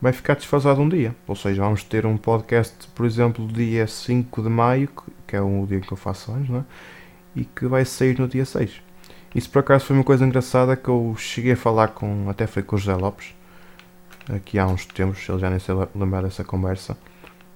vai 0.02 0.14
ficar 0.14 0.36
desfasado 0.36 0.82
um 0.82 0.90
dia. 0.90 1.16
Ou 1.28 1.36
seja, 1.36 1.62
vamos 1.62 1.84
ter 1.84 2.06
um 2.06 2.18
podcast, 2.18 2.88
por 2.96 3.06
exemplo, 3.06 3.48
dia 3.48 3.88
5 3.88 4.42
de 4.42 4.50
maio, 4.50 4.90
que 5.28 5.36
é 5.36 5.42
o 5.42 5.66
dia 5.68 5.80
que 5.80 5.92
eu 5.92 5.98
faço 5.98 6.32
anos, 6.32 6.50
né? 6.50 6.66
e 7.36 7.44
que 7.44 7.68
vai 7.68 7.84
sair 7.86 8.18
no 8.18 8.28
dia 8.28 8.46
6. 8.46 8.82
Isso 9.34 9.50
por 9.50 9.60
acaso 9.60 9.86
foi 9.86 9.96
uma 9.98 10.04
coisa 10.04 10.26
engraçada 10.26 10.76
que 10.76 10.88
eu 10.88 11.14
cheguei 11.18 11.54
a 11.54 11.58
falar 11.58 11.90
com. 11.90 12.30
até 12.30 12.48
foi 12.48 12.64
com 12.64 12.76
o 12.76 12.80
José 12.80 12.96
Lopes, 12.96 13.36
aqui 14.34 14.58
há 14.58 14.66
uns 14.66 14.86
tempos, 14.86 15.28
ele 15.28 15.40
já 15.40 15.50
nem 15.50 15.60
se 15.60 15.72
lembrar 15.94 16.24
dessa 16.24 16.44
conversa, 16.44 16.98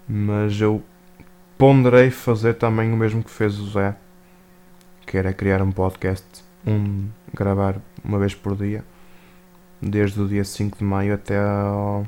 mas 0.07 0.59
eu 0.59 0.83
ponderei 1.57 2.11
fazer 2.11 2.55
também 2.55 2.91
o 2.91 2.97
mesmo 2.97 3.23
que 3.23 3.31
fez 3.31 3.57
o 3.59 3.69
Zé, 3.69 3.95
que 5.05 5.17
era 5.17 5.31
criar 5.31 5.61
um 5.61 5.71
podcast, 5.71 6.43
um 6.65 7.09
gravar 7.33 7.81
uma 8.03 8.19
vez 8.19 8.33
por 8.33 8.55
dia, 8.55 8.83
desde 9.81 10.19
o 10.19 10.27
dia 10.27 10.43
5 10.43 10.77
de 10.77 10.83
maio 10.83 11.13
até 11.13 11.37
ao, 11.39 12.05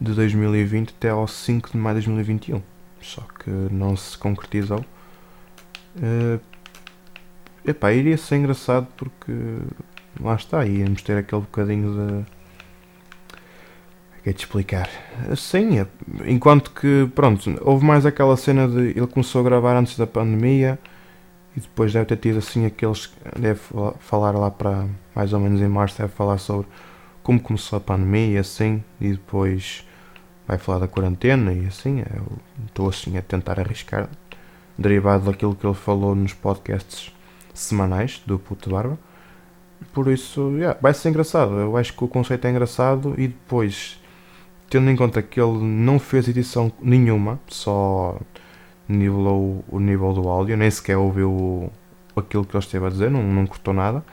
de 0.00 0.12
2020 0.12 0.90
até 0.90 1.10
ao 1.10 1.26
5 1.26 1.72
de 1.72 1.76
maio 1.76 2.00
de 2.00 2.06
2021. 2.06 2.62
Só 3.00 3.22
que 3.22 3.50
não 3.50 3.96
se 3.96 4.16
concretizou. 4.16 4.84
Uh, 5.96 6.40
epá, 7.64 7.92
iria 7.92 8.16
ser 8.16 8.36
engraçado 8.36 8.88
porque 8.96 9.32
lá 10.20 10.34
está, 10.34 10.66
íamos 10.66 11.02
ter 11.02 11.18
aquele 11.18 11.42
bocadinho 11.42 11.92
de 11.94 12.34
que 14.24 14.30
é 14.30 14.32
de 14.32 14.40
explicar? 14.40 14.88
Sim, 15.36 15.80
é, 15.80 15.86
enquanto 16.24 16.70
que, 16.70 17.06
pronto, 17.14 17.60
houve 17.60 17.84
mais 17.84 18.06
aquela 18.06 18.38
cena 18.38 18.66
de 18.66 18.98
ele 18.98 19.06
começou 19.06 19.42
a 19.42 19.44
gravar 19.44 19.76
antes 19.76 19.98
da 19.98 20.06
pandemia 20.06 20.78
e 21.56 21.60
depois 21.60 21.92
deve 21.92 22.06
ter 22.06 22.16
tido 22.16 22.38
assim 22.38 22.66
aqueles. 22.66 23.12
Deve 23.38 23.60
falar 24.00 24.32
lá 24.32 24.50
para 24.50 24.86
mais 25.14 25.32
ou 25.32 25.40
menos 25.40 25.60
em 25.60 25.68
março, 25.68 25.98
deve 25.98 26.12
falar 26.12 26.38
sobre 26.38 26.66
como 27.22 27.40
começou 27.40 27.76
a 27.78 27.80
pandemia 27.80 28.40
assim 28.40 28.82
e 29.00 29.12
depois 29.12 29.86
vai 30.46 30.58
falar 30.58 30.80
da 30.80 30.88
quarentena 30.88 31.52
e 31.52 31.66
assim. 31.66 32.00
Eu 32.00 32.38
estou 32.66 32.88
assim 32.88 33.16
a 33.16 33.22
tentar 33.22 33.58
arriscar, 33.60 34.08
derivado 34.76 35.30
daquilo 35.30 35.54
que 35.54 35.66
ele 35.66 35.74
falou 35.74 36.14
nos 36.14 36.32
podcasts 36.32 37.12
semanais 37.52 38.22
do 38.26 38.38
Puto 38.38 38.70
Barba. 38.70 38.98
Por 39.92 40.08
isso, 40.08 40.50
yeah, 40.56 40.78
vai 40.80 40.94
ser 40.94 41.10
engraçado. 41.10 41.52
Eu 41.58 41.76
acho 41.76 41.92
que 41.92 42.04
o 42.04 42.08
conceito 42.08 42.46
é 42.46 42.50
engraçado 42.50 43.14
e 43.16 43.28
depois 43.28 44.00
tendo 44.68 44.90
em 44.90 44.96
conta 44.96 45.22
que 45.22 45.40
ele 45.40 45.58
não 45.58 45.98
fez 45.98 46.26
edição 46.26 46.72
nenhuma, 46.80 47.38
só 47.46 48.18
nivelou 48.88 49.64
o 49.68 49.80
nível 49.80 50.12
do 50.12 50.28
áudio, 50.28 50.56
nem 50.56 50.70
sequer 50.70 50.96
ouviu 50.96 51.70
aquilo 52.16 52.44
que 52.44 52.56
ele 52.56 52.64
esteve 52.64 52.86
a 52.86 52.88
dizer, 52.88 53.10
não, 53.10 53.22
não 53.22 53.46
cortou 53.46 53.74
nada. 53.74 54.04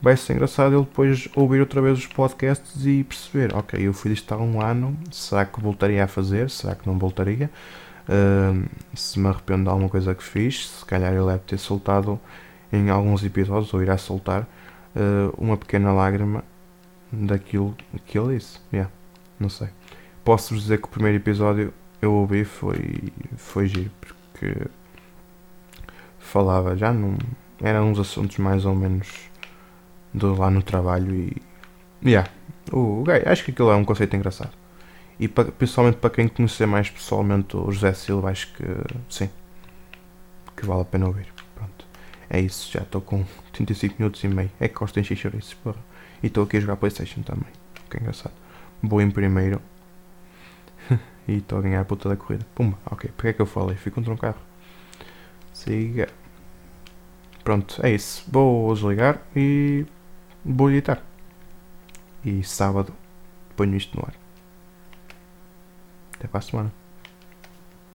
Vai 0.00 0.16
ser 0.16 0.34
engraçado 0.34 0.74
ele 0.74 0.84
depois 0.84 1.28
ouvir 1.34 1.60
outra 1.60 1.80
vez 1.80 1.98
os 1.98 2.06
podcasts 2.06 2.84
e 2.84 3.04
perceber: 3.04 3.54
ok, 3.54 3.86
eu 3.86 3.92
fiz 3.94 4.12
isto 4.12 4.32
há 4.34 4.36
um 4.36 4.60
ano, 4.60 4.96
será 5.10 5.46
que 5.46 5.60
voltaria 5.60 6.04
a 6.04 6.06
fazer? 6.06 6.50
Será 6.50 6.74
que 6.74 6.86
não 6.86 6.98
voltaria? 6.98 7.50
Uh, 8.06 8.68
se 8.94 9.18
me 9.18 9.28
arrependo 9.28 9.64
de 9.64 9.70
alguma 9.70 9.88
coisa 9.88 10.14
que 10.14 10.22
fiz, 10.22 10.68
se 10.68 10.84
calhar 10.84 11.12
ele 11.12 11.24
deve 11.24 11.38
ter 11.40 11.58
soltado 11.58 12.20
em 12.70 12.90
alguns 12.90 13.24
episódios, 13.24 13.72
ou 13.72 13.82
irá 13.82 13.96
soltar, 13.96 14.42
uh, 14.42 15.32
uma 15.38 15.56
pequena 15.56 15.90
lágrima 15.92 16.44
daquilo 17.10 17.74
que 18.06 18.18
ele 18.18 18.36
disse. 18.36 18.58
Yeah 18.72 18.90
não 19.38 19.48
sei. 19.48 19.68
Posso-vos 20.24 20.62
dizer 20.62 20.78
que 20.78 20.86
o 20.86 20.90
primeiro 20.90 21.18
episódio 21.18 21.72
eu 22.04 22.12
ouvi 22.12 22.44
foi, 22.44 23.12
foi 23.36 23.66
giro, 23.66 23.90
porque 24.00 24.68
falava 26.18 26.76
já 26.76 26.92
num. 26.92 27.16
Eram 27.62 27.90
uns 27.90 27.98
assuntos 27.98 28.38
mais 28.38 28.64
ou 28.64 28.74
menos 28.74 29.30
do 30.12 30.34
lá 30.34 30.50
no 30.50 30.62
trabalho 30.62 31.14
e. 31.14 31.36
Yeah, 32.04 32.28
o, 32.72 33.04
acho 33.26 33.44
que 33.44 33.50
aquilo 33.50 33.70
é 33.70 33.76
um 33.76 33.84
conceito 33.84 34.14
engraçado. 34.16 34.52
E 35.18 35.28
para, 35.28 35.50
principalmente 35.52 35.96
para 35.96 36.10
quem 36.10 36.28
conhecer 36.28 36.66
mais 36.66 36.90
pessoalmente 36.90 37.56
o 37.56 37.70
José 37.70 37.92
Silva, 37.94 38.30
acho 38.30 38.52
que 38.54 38.64
sim. 39.08 39.30
Que 40.56 40.66
vale 40.66 40.82
a 40.82 40.84
pena 40.84 41.06
ouvir. 41.06 41.32
Pronto. 41.54 41.86
É 42.28 42.40
isso, 42.40 42.70
já 42.70 42.82
estou 42.82 43.00
com 43.00 43.24
35 43.52 43.96
minutos 43.98 44.22
e 44.24 44.28
meio. 44.28 44.50
É 44.60 44.68
que 44.68 44.74
gosto 44.74 44.98
encher 45.00 45.16
chouriços, 45.16 45.54
porra. 45.54 45.78
E 46.22 46.26
estou 46.26 46.44
aqui 46.44 46.56
a 46.56 46.60
jogar 46.60 46.76
Playstation 46.76 47.22
também. 47.22 47.48
Que 47.88 47.96
é 47.96 48.00
engraçado. 48.00 48.34
Vou 48.82 49.00
em 49.00 49.10
primeiro. 49.10 49.60
E 51.26 51.38
estou 51.38 51.58
a 51.58 51.62
ganhar 51.62 51.80
a 51.80 51.84
puta 51.84 52.08
da 52.08 52.16
corrida. 52.16 52.46
Pumba, 52.54 52.78
ok, 52.86 53.10
porque 53.16 53.28
é 53.28 53.32
que 53.32 53.40
eu 53.42 53.46
falei? 53.46 53.76
Fui 53.76 53.90
contra 53.90 54.12
um 54.12 54.16
carro. 54.16 54.40
Siga. 55.52 56.08
Pronto, 57.42 57.80
é 57.84 57.90
isso. 57.90 58.24
Vou 58.30 58.72
desligar 58.74 59.20
e 59.36 59.86
vou 60.44 60.70
editar. 60.70 61.02
E 62.24 62.42
sábado 62.42 62.94
ponho 63.56 63.76
isto 63.76 63.96
no 63.96 64.04
ar. 64.06 64.14
Até 66.14 66.26
para 66.26 66.38
a 66.38 66.42
semana. 66.42 66.83